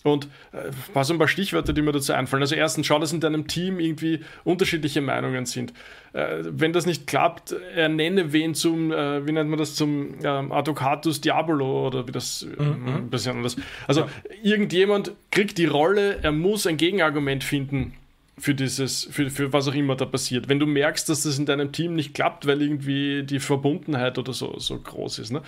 Und 0.07 0.27
äh, 0.53 0.71
was 0.93 1.11
ein 1.11 1.17
paar 1.17 1.29
Stichwörter, 1.29 1.73
die 1.73 1.81
mir 1.81 1.93
dazu 1.93 2.13
einfallen. 2.13 2.43
Also 2.43 2.55
erstens, 2.55 2.87
schau, 2.87 2.99
dass 2.99 3.15
in 3.15 3.21
deinem 3.21 3.47
Team 3.47 3.81
irgendwie 3.81 4.21
unterschiedliche 4.45 5.01
Meinungen 5.01 5.47
sind. 5.47 5.73
Äh, 6.13 6.43
wenn 6.45 6.75
das 6.75 6.85
nicht 6.85 7.07
klappt, 7.07 7.53
ernenne 7.75 8.35
wen 8.35 8.55
zum, 8.55 8.93
äh, 8.93 9.27
wie 9.27 9.33
nennt 9.33 9.49
man 9.49 9.59
das, 9.59 9.75
zum 9.77 10.23
äh, 10.23 10.27
Advocatus 10.27 11.23
Diabolo 11.23 11.87
oder 11.87 12.07
wie 12.07 12.13
das 12.13 12.43
äh, 12.43 12.63
mhm. 12.63 12.97
ein 12.97 13.09
bisschen 13.09 13.39
anders. 13.39 13.57
Also 13.87 14.03
ja. 14.03 14.09
irgendjemand 14.43 15.13
kriegt 15.31 15.57
die 15.57 15.65
Rolle, 15.65 16.19
er 16.21 16.33
muss 16.33 16.67
ein 16.67 16.77
Gegenargument 16.77 17.43
finden 17.43 17.95
für 18.37 18.55
dieses, 18.55 19.05
für, 19.05 19.31
für 19.31 19.55
was 19.55 19.69
auch 19.69 19.75
immer 19.75 19.97
da 19.97 20.05
passiert. 20.05 20.51
Wenn 20.51 20.59
du 20.59 20.67
merkst, 20.67 21.09
dass 21.09 21.23
das 21.23 21.39
in 21.39 21.47
deinem 21.47 21.73
Team 21.73 21.95
nicht 21.95 22.13
klappt, 22.13 22.47
weil 22.47 22.61
irgendwie 22.61 23.23
die 23.23 23.41
Verbundenheit 23.41 24.19
oder 24.19 24.35
so, 24.35 24.59
so 24.59 24.79
groß 24.79 25.21
ist. 25.21 25.33
Ne? 25.33 25.41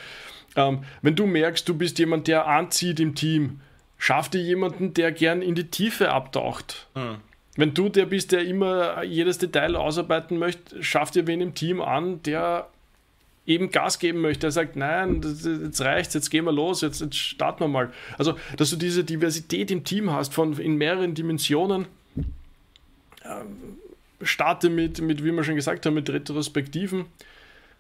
Ähm, 0.57 0.79
wenn 1.03 1.15
du 1.15 1.27
merkst, 1.27 1.69
du 1.69 1.75
bist 1.75 1.99
jemand, 1.99 2.27
der 2.27 2.47
anzieht 2.47 3.01
im 3.01 3.15
Team, 3.15 3.61
Schaff 3.99 4.29
dir 4.29 4.43
jemanden, 4.43 4.95
der 4.95 5.13
gern 5.13 5.43
in 5.43 5.55
die 5.55 5.71
Tiefe 5.71 6.11
abtaucht. 6.11 6.87
Hm. 6.95 7.17
Wenn 7.57 7.73
du 7.73 7.89
der 7.89 8.07
bist, 8.07 8.33
der 8.33 8.45
immer 8.45 9.03
jedes 9.03 9.39
Detail 9.39 9.77
ausarbeiten 9.77 10.39
möchte, 10.39 10.83
schaff 10.83 11.11
dir 11.11 11.27
wen 11.27 11.41
im 11.41 11.55
Team 11.55 11.81
an, 11.81 12.23
der 12.23 12.69
eben 13.47 13.71
Gas 13.71 13.99
geben 13.99 14.21
möchte, 14.21 14.41
der 14.41 14.51
sagt, 14.51 14.77
nein, 14.77 15.23
jetzt 15.23 15.81
reicht's, 15.81 16.15
jetzt 16.15 16.31
gehen 16.31 16.45
wir 16.45 16.53
los, 16.53 16.83
jetzt, 16.83 17.01
jetzt 17.01 17.17
starten 17.17 17.61
wir 17.61 17.69
mal. 17.69 17.93
Also, 18.19 18.37
dass 18.57 18.71
du 18.71 18.77
diese 18.77 19.05
Diversität 19.05 19.71
im 19.71 19.85
Team 19.85 20.13
hast, 20.13 20.35
von 20.35 20.59
in 20.59 20.77
mehreren 20.77 21.15
Dimensionen, 21.15 21.87
ähm, 23.25 23.79
starte 24.21 24.69
mit, 24.69 25.01
mit, 25.01 25.25
wie 25.25 25.33
wir 25.33 25.45
schon 25.45 25.55
gesagt 25.55 25.87
haben, 25.87 25.95
mit 25.95 26.11
Retrospektiven. 26.11 27.07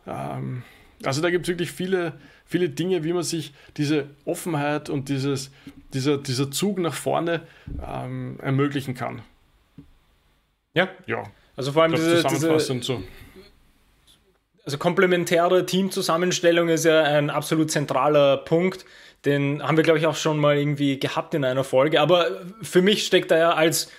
Ähm, 0.07 0.62
also 1.05 1.21
da 1.23 1.31
gibt 1.31 1.47
es 1.47 1.49
wirklich 1.49 1.71
viele, 1.71 2.15
viele 2.45 2.69
Dinge, 2.69 3.05
wie 3.05 3.13
man 3.13 3.23
sich 3.23 3.53
diese 3.77 4.07
Offenheit 4.25 4.89
und 4.89 5.09
dieses, 5.09 5.51
dieser, 5.93 6.19
dieser 6.19 6.51
Zug 6.51 6.79
nach 6.79 6.95
vorne 6.95 7.43
ähm, 7.87 8.39
ermöglichen 8.43 8.95
kann. 8.95 9.23
Ja. 10.75 10.89
Ja. 11.07 11.25
Also 11.57 11.73
vor 11.73 11.83
allem 11.83 11.95
diese, 11.95 12.23
diese 12.23 12.81
so. 12.83 13.03
Also 14.65 14.79
komplementäre 14.79 15.65
Teamzusammenstellung 15.65 16.69
ist 16.69 16.85
ja 16.85 17.03
ein 17.03 17.31
absolut 17.31 17.71
zentraler 17.71 18.37
Punkt. 18.39 18.85
Den 19.25 19.63
haben 19.63 19.77
wir, 19.77 19.85
glaube 19.85 19.99
ich, 19.99 20.07
auch 20.07 20.17
schon 20.17 20.39
mal 20.39 20.57
irgendwie 20.57 20.99
gehabt 20.99 21.35
in 21.35 21.45
einer 21.45 21.65
Folge. 21.65 22.01
Aber 22.01 22.43
für 22.63 22.83
mich 22.83 23.07
steckt 23.07 23.31
da 23.31 23.39
ja 23.39 23.51
als, 23.55 23.91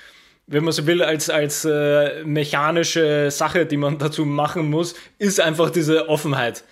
wenn 0.45 0.63
man 0.63 0.73
so 0.73 0.85
will, 0.85 1.01
als, 1.01 1.29
als 1.29 1.65
äh, 1.65 2.23
mechanische 2.23 3.31
Sache, 3.31 3.65
die 3.65 3.77
man 3.77 3.97
dazu 3.97 4.25
machen 4.25 4.69
muss, 4.69 4.93
ist 5.17 5.39
einfach 5.39 5.69
diese 5.69 6.09
Offenheit 6.09 6.63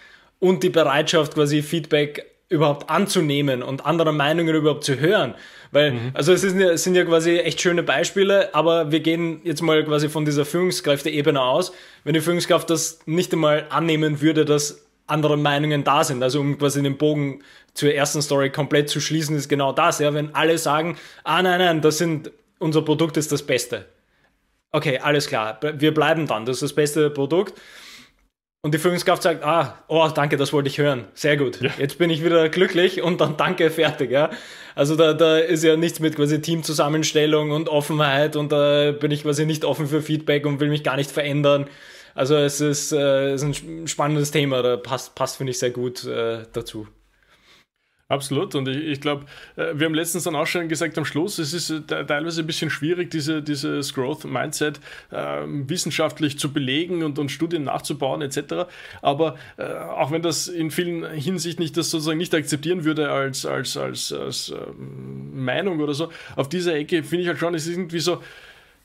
und 0.45 0.62
die 0.62 0.69
Bereitschaft, 0.69 1.34
quasi 1.34 1.63
Feedback 1.63 2.23
überhaupt 2.49 2.91
anzunehmen 2.91 3.63
und 3.63 3.84
andere 3.84 4.13
Meinungen 4.13 4.53
überhaupt 4.53 4.84
zu 4.84 4.99
hören. 4.99 5.34
Weil, 5.71 5.93
mhm. 5.93 6.12
also 6.13 6.34
es, 6.34 6.43
ist, 6.43 6.55
es 6.55 6.84
sind 6.84 6.93
ja 6.93 7.03
quasi 7.03 7.39
echt 7.39 7.60
schöne 7.60 7.81
Beispiele, 7.81 8.53
aber 8.53 8.91
wir 8.91 8.99
gehen 8.99 9.41
jetzt 9.43 9.63
mal 9.63 9.84
quasi 9.84 10.08
von 10.08 10.23
dieser 10.23 10.45
Führungskräfte-Ebene 10.45 11.41
aus. 11.41 11.73
Wenn 12.03 12.13
die 12.13 12.21
Führungskraft 12.21 12.69
das 12.69 12.99
nicht 13.08 13.34
einmal 13.34 13.65
annehmen 13.71 14.21
würde, 14.21 14.45
dass 14.45 14.86
andere 15.08 15.36
Meinungen 15.36 15.84
da 15.84 16.03
sind, 16.03 16.21
also 16.21 16.41
um 16.41 16.60
quasi 16.60 16.84
den 16.84 16.97
Bogen 16.97 17.41
zur 17.73 17.91
ersten 17.95 18.21
Story 18.21 18.51
komplett 18.51 18.88
zu 18.88 19.01
schließen, 19.01 19.36
ist 19.36 19.49
genau 19.49 19.73
das, 19.73 19.97
ja, 19.97 20.13
wenn 20.13 20.36
alle 20.36 20.60
sagen, 20.60 20.95
ah 21.23 21.41
nein, 21.41 21.60
nein, 21.60 21.81
das 21.81 21.97
sind, 21.97 22.29
unser 22.60 22.84
Produkt 22.84 23.17
ist 23.17 23.31
das 23.31 23.41
Beste. 23.41 23.86
Okay, 24.71 24.99
alles 24.99 25.27
klar, 25.27 25.60
wir 25.62 25.93
bleiben 25.93 26.27
dann, 26.27 26.45
das 26.45 26.58
ist 26.58 26.63
das 26.63 26.73
beste 26.73 27.10
Produkt 27.10 27.60
und 28.65 28.73
die 28.73 28.80
Führungskraft 28.80 29.21
sagt, 29.21 29.43
ah, 29.43 29.78
oh, 29.88 30.10
danke, 30.12 30.38
das 30.38 30.51
wollte 30.51 30.69
ich 30.69 30.80
hören. 30.80 31.06
Sehr 31.13 31.38
gut. 31.38 31.62
Ja. 31.62 31.69
Jetzt 31.78 31.99
bin 31.99 32.10
ich 32.10 32.25
wieder 32.25 32.49
glücklich 32.49 32.99
und 32.99 33.21
dann 33.21 33.38
danke, 33.38 33.69
fertig. 33.69 34.10
Ja? 34.10 34.32
Also 34.73 34.95
da, 34.95 35.13
da 35.13 35.38
ist 35.38 35.63
ja 35.63 35.78
nichts 35.78 35.99
mit 35.99 36.15
quasi 36.15 36.41
Teamzusammenstellung 36.41 37.51
und 37.51 37.69
Offenheit 37.69 38.36
und 38.36 38.51
da 38.51 38.91
bin 38.91 39.12
ich 39.12 39.21
quasi 39.21 39.45
nicht 39.45 39.65
offen 39.65 39.86
für 39.86 40.01
Feedback 40.01 40.47
und 40.47 40.60
will 40.60 40.69
mich 40.69 40.84
gar 40.84 40.95
nicht 40.95 41.12
verändern. 41.12 41.67
Also 42.15 42.38
es 42.38 42.60
ist, 42.60 42.91
äh, 42.91 43.36
ist 43.36 43.43
ein 43.43 43.88
spannendes 43.88 44.32
Thema, 44.32 44.63
da 44.63 44.78
passt, 44.78 45.13
passt 45.13 45.38
finde 45.38 45.51
ich, 45.51 45.60
sehr 45.60 45.69
gut 45.69 46.04
äh, 46.04 46.39
dazu. 46.51 46.88
Absolut. 48.08 48.54
Und 48.54 48.68
ich, 48.68 48.78
ich 48.78 49.02
glaube, 49.02 49.26
äh, 49.56 49.74
wir 49.74 49.88
haben 49.88 49.96
letztens 49.96 50.26
dann 50.26 50.36
auch 50.36 50.46
schon 50.46 50.70
gesagt 50.70 50.96
am 51.00 51.06
Schluss, 51.06 51.39
es 51.39 51.54
ist 51.54 51.72
äh, 51.72 52.06
teilweise 52.06 52.41
ein 52.41 52.46
bisschen 52.48 52.70
schwierig, 52.70 53.10
diese, 53.10 53.41
dieses 53.41 53.96
Growth-Mindset 53.96 54.80
äh, 55.10 55.41
wissenschaftlich 55.48 56.38
zu 56.38 56.54
belegen 56.54 57.02
und, 57.04 57.18
und 57.18 57.30
Studien 57.32 57.63
nachzubauen 57.63 58.22
etc. 58.22 58.68
Aber 59.02 59.38
äh, 59.58 59.63
auch 59.63 60.12
wenn 60.12 60.22
das 60.22 60.48
in 60.48 60.70
vielen 60.70 61.04
Hinsichten 61.13 61.63
nicht 61.63 61.78
das 61.78 61.89
sozusagen 61.89 62.20
nicht 62.20 62.36
akzeptieren 62.36 62.84
würde 62.84 63.10
als, 63.10 63.44
als, 63.44 63.76
als, 63.76 64.13
als 64.13 64.50
ähm, 64.50 65.44
Meinung 65.44 65.80
oder 65.80 65.96
so, 65.96 66.12
auf 66.36 66.48
dieser 66.48 66.76
Ecke 66.76 67.02
finde 67.02 67.24
ich 67.24 67.28
halt 67.28 67.39
schon, 67.39 67.56
es 67.56 67.65
ist 67.65 67.76
irgendwie 67.76 68.00
so, 68.00 68.22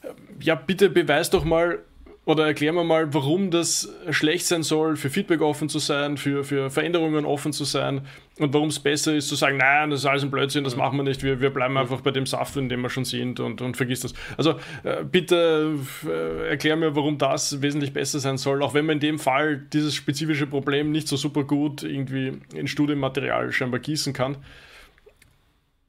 äh, 0.02 0.08
ja, 0.40 0.54
bitte 0.54 0.88
beweis 0.88 1.28
doch 1.28 1.44
mal, 1.44 1.80
oder 2.26 2.46
erklären 2.46 2.74
wir 2.74 2.84
mal, 2.84 3.12
warum 3.14 3.50
das 3.50 3.92
schlecht 4.10 4.46
sein 4.46 4.62
soll, 4.62 4.96
für 4.96 5.08
Feedback 5.08 5.40
offen 5.40 5.70
zu 5.70 5.78
sein, 5.78 6.18
für, 6.18 6.44
für 6.44 6.70
Veränderungen 6.70 7.24
offen 7.24 7.52
zu 7.52 7.64
sein 7.64 8.02
und 8.38 8.52
warum 8.52 8.68
es 8.68 8.78
besser 8.78 9.14
ist 9.14 9.28
zu 9.28 9.36
sagen, 9.36 9.56
nein, 9.56 9.90
das 9.90 10.00
ist 10.00 10.06
alles 10.06 10.22
ein 10.22 10.30
Blödsinn, 10.30 10.62
das 10.62 10.76
machen 10.76 10.98
wir 10.98 11.02
nicht, 11.02 11.22
wir, 11.22 11.40
wir 11.40 11.48
bleiben 11.48 11.78
einfach 11.78 12.02
bei 12.02 12.10
dem 12.10 12.26
Saft, 12.26 12.56
in 12.56 12.68
dem 12.68 12.82
wir 12.82 12.90
schon 12.90 13.06
sind 13.06 13.40
und, 13.40 13.62
und 13.62 13.76
vergiss 13.76 14.00
das. 14.00 14.12
Also 14.36 14.56
äh, 14.84 15.02
bitte 15.02 15.78
äh, 16.06 16.50
erklär 16.50 16.76
mir, 16.76 16.94
warum 16.94 17.16
das 17.16 17.62
wesentlich 17.62 17.94
besser 17.94 18.20
sein 18.20 18.36
soll, 18.36 18.62
auch 18.62 18.74
wenn 18.74 18.84
man 18.84 18.96
in 18.96 19.00
dem 19.00 19.18
Fall 19.18 19.56
dieses 19.72 19.94
spezifische 19.94 20.46
Problem 20.46 20.92
nicht 20.92 21.08
so 21.08 21.16
super 21.16 21.44
gut 21.44 21.82
irgendwie 21.82 22.34
in 22.54 22.68
Studienmaterial 22.68 23.50
scheinbar 23.50 23.80
gießen 23.80 24.12
kann. 24.12 24.36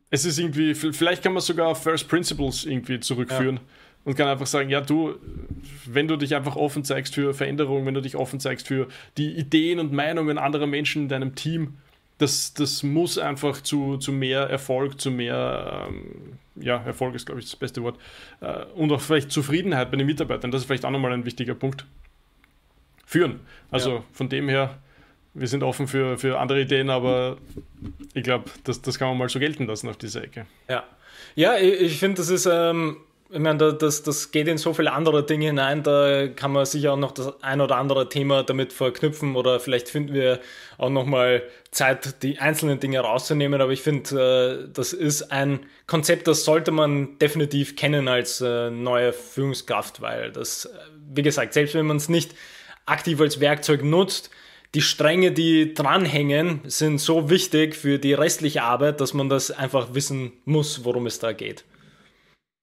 Es 0.10 0.26
ist 0.26 0.40
irgendwie, 0.40 0.76
vielleicht 0.76 1.24
kann 1.24 1.34
man 1.34 1.42
sogar 1.42 1.68
auf 1.68 1.84
First 1.84 2.08
Principles 2.08 2.66
irgendwie 2.66 3.00
zurückführen. 3.02 3.58
Ja 3.58 3.62
und 4.04 4.16
kann 4.16 4.28
einfach 4.28 4.48
sagen, 4.48 4.70
ja 4.70 4.82
du, 4.82 5.16
wenn 5.86 6.08
du 6.08 6.18
dich 6.18 6.36
einfach 6.36 6.56
offen 6.56 6.84
zeigst 6.84 7.16
für 7.16 7.34
Veränderungen, 7.34 7.86
wenn 7.86 7.94
du 7.94 8.02
dich 8.02 8.16
offen 8.16 8.40
zeigst 8.40 8.68
für 8.68 8.88
die 9.18 9.32
Ideen 9.32 9.80
und 9.80 9.92
Meinungen 9.92 10.38
anderer 10.38 10.68
Menschen 10.68 11.04
in 11.04 11.10
deinem 11.10 11.36
Team, 11.36 11.78
das, 12.18 12.54
das 12.54 12.84
muss 12.84 13.18
einfach 13.18 13.62
zu, 13.62 13.98
zu 13.98 14.12
mehr 14.12 14.42
Erfolg, 14.42 15.02
zu 15.02 15.10
mehr, 15.10 15.88
ähm, 15.90 16.38
ja, 16.56 16.78
Erfolg 16.78 17.16
ist, 17.16 17.26
glaube 17.26 17.40
ich, 17.40 17.50
das 17.50 17.56
beste 17.56 17.82
Wort, 17.82 17.98
äh, 18.42 18.66
und 18.76 18.92
auch 18.92 19.02
vielleicht 19.02 19.32
Zufriedenheit 19.32 19.90
bei 19.90 19.98
den 19.98 20.06
Mitarbeitern, 20.06 20.52
das 20.52 20.62
ist 20.62 20.68
vielleicht 20.68 20.86
auch 20.86 20.92
nochmal 20.92 21.14
ein 21.14 21.26
wichtiger 21.26 21.56
Punkt, 21.56 21.86
führen. 23.06 23.40
Also 23.72 23.96
ja. 23.96 24.04
von 24.14 24.30
dem 24.30 24.50
her, 24.50 24.78
wir 25.34 25.48
sind 25.48 25.64
offen 25.64 25.88
für, 25.88 26.18
für 26.18 26.40
andere 26.40 26.62
Ideen, 26.62 26.90
aber 26.90 27.38
ich 28.14 28.24
glaube, 28.24 28.52
das, 28.66 28.82
das 28.82 29.00
kann 29.00 29.08
man 29.10 29.18
mal 29.18 29.30
so 29.30 29.40
gelten 29.40 29.66
lassen 29.66 29.90
auf 29.90 29.98
dieser 29.98 30.24
Ecke. 30.24 30.46
Ja, 30.70 30.84
ja 31.36 31.58
ich, 31.58 31.82
ich 31.82 31.98
finde, 32.00 32.18
das 32.18 32.30
ist... 32.30 32.46
Ähm 32.46 32.98
ich 33.34 33.40
meine, 33.40 33.74
das, 33.74 34.04
das 34.04 34.32
geht 34.32 34.48
in 34.48 34.58
so 34.58 34.74
viele 34.74 34.92
andere 34.92 35.26
Dinge 35.26 35.48
hinein, 35.48 35.84
da 35.84 36.28
kann 36.28 36.52
man 36.52 36.66
sicher 36.66 36.94
auch 36.94 36.98
noch 36.98 37.12
das 37.12 37.42
ein 37.42 37.62
oder 37.62 37.78
andere 37.78 38.10
Thema 38.10 38.44
damit 38.44 38.74
verknüpfen 38.74 39.36
oder 39.36 39.60
vielleicht 39.60 39.88
finden 39.88 40.14
wir 40.14 40.42
auch 40.78 40.90
nochmal 40.90 41.44
Zeit, 41.72 42.22
die 42.24 42.40
einzelnen 42.40 42.80
Dinge 42.82 43.00
rauszunehmen, 43.00 43.62
aber 43.62 43.72
ich 43.72 43.82
finde, 43.82 44.68
äh, 44.68 44.74
das 44.74 44.92
ist 44.92 45.32
ein 45.32 45.62
Konzept, 45.88 46.28
das 46.28 46.44
sollte 46.44 46.72
man 46.72 47.18
definitiv 47.20 47.78
kennen 47.78 48.10
als 48.10 48.42
äh, 48.42 48.70
neue 48.70 49.14
Führungskraft, 49.14 50.02
weil 50.02 50.32
das, 50.32 50.66
äh, 50.66 50.70
wie 51.14 51.22
gesagt, 51.22 51.54
selbst 51.54 51.74
wenn 51.74 51.86
man 51.86 51.98
es 51.98 52.10
nicht 52.10 52.36
aktiv 52.86 53.22
als 53.22 53.40
Werkzeug 53.40 53.84
nutzt, 53.84 54.30
die 54.74 54.82
Stränge, 54.82 55.32
die 55.32 55.74
dranhängen, 55.74 56.62
sind 56.66 57.00
so 57.00 57.30
wichtig 57.30 57.76
für 57.76 57.98
die 57.98 58.14
restliche 58.14 58.64
Arbeit, 58.64 59.00
dass 59.00 59.14
man 59.14 59.30
das 59.30 59.52
einfach 59.52 59.94
wissen 59.94 60.34
muss, 60.46 60.84
worum 60.84 61.08
es 61.08 61.20
da 61.20 61.32
geht. 61.34 61.64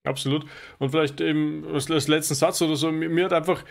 Absolut. 0.05 0.47
Und 0.79 0.91
vielleicht 0.91 1.21
eben 1.21 1.65
als, 1.73 1.89
letzten 1.89 2.35
Satz 2.35 2.63
oder 2.63 2.77
so, 2.77 2.91
mir, 2.91 3.25
hat 3.25 3.33
einfach 3.33 3.65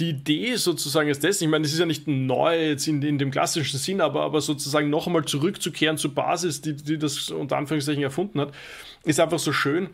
die 0.00 0.10
Idee 0.10 0.56
sozusagen 0.56 1.10
ist 1.10 1.22
das, 1.22 1.40
ich 1.42 1.48
meine, 1.48 1.66
es 1.66 1.72
ist 1.72 1.78
ja 1.78 1.86
nicht 1.86 2.08
neu 2.08 2.68
jetzt 2.68 2.88
in, 2.88 3.02
in 3.02 3.18
dem 3.18 3.30
klassischen 3.30 3.78
Sinn, 3.78 4.00
aber, 4.00 4.22
aber 4.22 4.40
sozusagen 4.40 4.88
noch 4.88 5.06
einmal 5.06 5.24
zurückzukehren 5.24 5.98
zur 5.98 6.14
Basis, 6.14 6.62
die, 6.62 6.74
die 6.74 6.98
das 6.98 7.30
unter 7.30 7.58
Anführungszeichen 7.58 8.02
erfunden 8.02 8.40
hat, 8.40 8.52
ist 9.04 9.20
einfach 9.20 9.38
so 9.38 9.52
schön, 9.52 9.90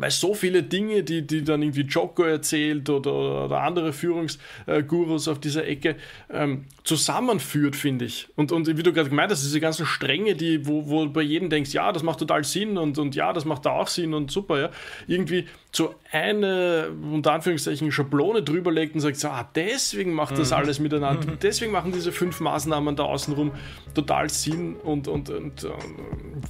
weil 0.00 0.10
so 0.10 0.34
viele 0.34 0.62
Dinge, 0.62 1.02
die, 1.02 1.26
die 1.26 1.44
dann 1.44 1.62
irgendwie 1.62 1.82
Joko 1.82 2.22
erzählt 2.22 2.88
oder, 2.90 3.44
oder 3.46 3.60
andere 3.62 3.92
Führungsgurus 3.92 5.28
auf 5.28 5.40
dieser 5.40 5.66
Ecke 5.66 5.96
ähm, 6.30 6.64
zusammenführt, 6.84 7.76
finde 7.76 8.04
ich. 8.04 8.28
Und, 8.36 8.52
und 8.52 8.66
wie 8.66 8.82
du 8.82 8.92
gerade 8.92 9.08
gemeint 9.08 9.30
hast, 9.30 9.42
diese 9.42 9.60
ganzen 9.60 9.86
Stränge, 9.86 10.34
die, 10.34 10.66
wo, 10.66 10.88
wo 10.88 11.06
bei 11.06 11.22
jedem 11.22 11.50
denkst, 11.50 11.72
ja, 11.72 11.92
das 11.92 12.02
macht 12.02 12.18
total 12.18 12.44
Sinn 12.44 12.78
und, 12.78 12.98
und 12.98 13.14
ja, 13.14 13.32
das 13.32 13.44
macht 13.44 13.66
da 13.66 13.70
auch 13.70 13.88
Sinn 13.88 14.14
und 14.14 14.30
super, 14.30 14.60
ja. 14.60 14.70
Irgendwie 15.06 15.46
so 15.72 15.94
eine, 16.10 16.88
unter 17.12 17.32
Anführungszeichen, 17.32 17.92
Schablone 17.92 18.42
drüber 18.42 18.72
legt 18.72 18.94
und 18.94 19.00
sagt, 19.00 19.16
so, 19.16 19.28
ah, 19.28 19.48
deswegen 19.54 20.12
macht 20.12 20.38
das 20.38 20.50
mhm. 20.50 20.56
alles 20.56 20.78
miteinander, 20.78 21.32
mhm. 21.32 21.38
deswegen 21.42 21.72
machen 21.72 21.92
diese 21.92 22.12
fünf 22.12 22.40
Maßnahmen 22.40 22.96
da 22.96 23.04
außenrum 23.04 23.52
total 23.94 24.30
Sinn 24.30 24.76
und, 24.76 25.08
und, 25.08 25.28
und, 25.28 25.64
und 25.64 25.76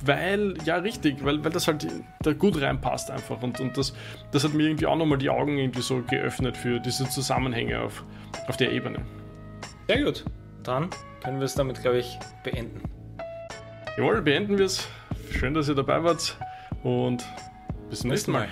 weil, 0.05 0.55
ja, 0.65 0.77
richtig, 0.77 1.25
weil, 1.25 1.43
weil 1.45 1.51
das 1.51 1.67
halt 1.67 1.87
da 2.21 2.33
gut 2.33 2.61
reinpasst 2.61 3.11
einfach 3.11 3.26
und, 3.31 3.61
und 3.61 3.77
das, 3.77 3.95
das 4.33 4.45
hat 4.45 4.55
mir 4.55 4.65
irgendwie 4.65 4.87
auch 4.87 4.97
nochmal 4.97 5.19
die 5.19 5.31
Augen 5.31 5.59
irgendwie 5.59 5.83
so 5.83 6.03
geöffnet 6.03 6.57
für 6.57 6.81
diese 6.81 7.09
Zusammenhänge 7.09 7.81
auf, 7.81 8.05
auf 8.49 8.57
der 8.57 8.73
Ebene. 8.73 9.05
Sehr 9.89 10.03
gut, 10.03 10.25
dann 10.63 10.91
können 11.23 11.39
wir 11.39 11.45
es 11.45 11.55
damit, 11.55 11.81
glaube 11.81 11.99
ich, 11.99 12.19
beenden. 12.43 12.83
Jawohl, 13.97 14.23
beenden 14.23 14.59
wir 14.59 14.67
es. 14.67 14.89
Schön, 15.31 15.55
dass 15.55 15.69
ihr 15.69 15.75
dabei 15.75 16.03
wart 16.05 16.37
und 16.83 17.25
bis 17.89 18.01
zum 18.01 18.11
nächsten. 18.11 18.33
Mal. 18.33 18.49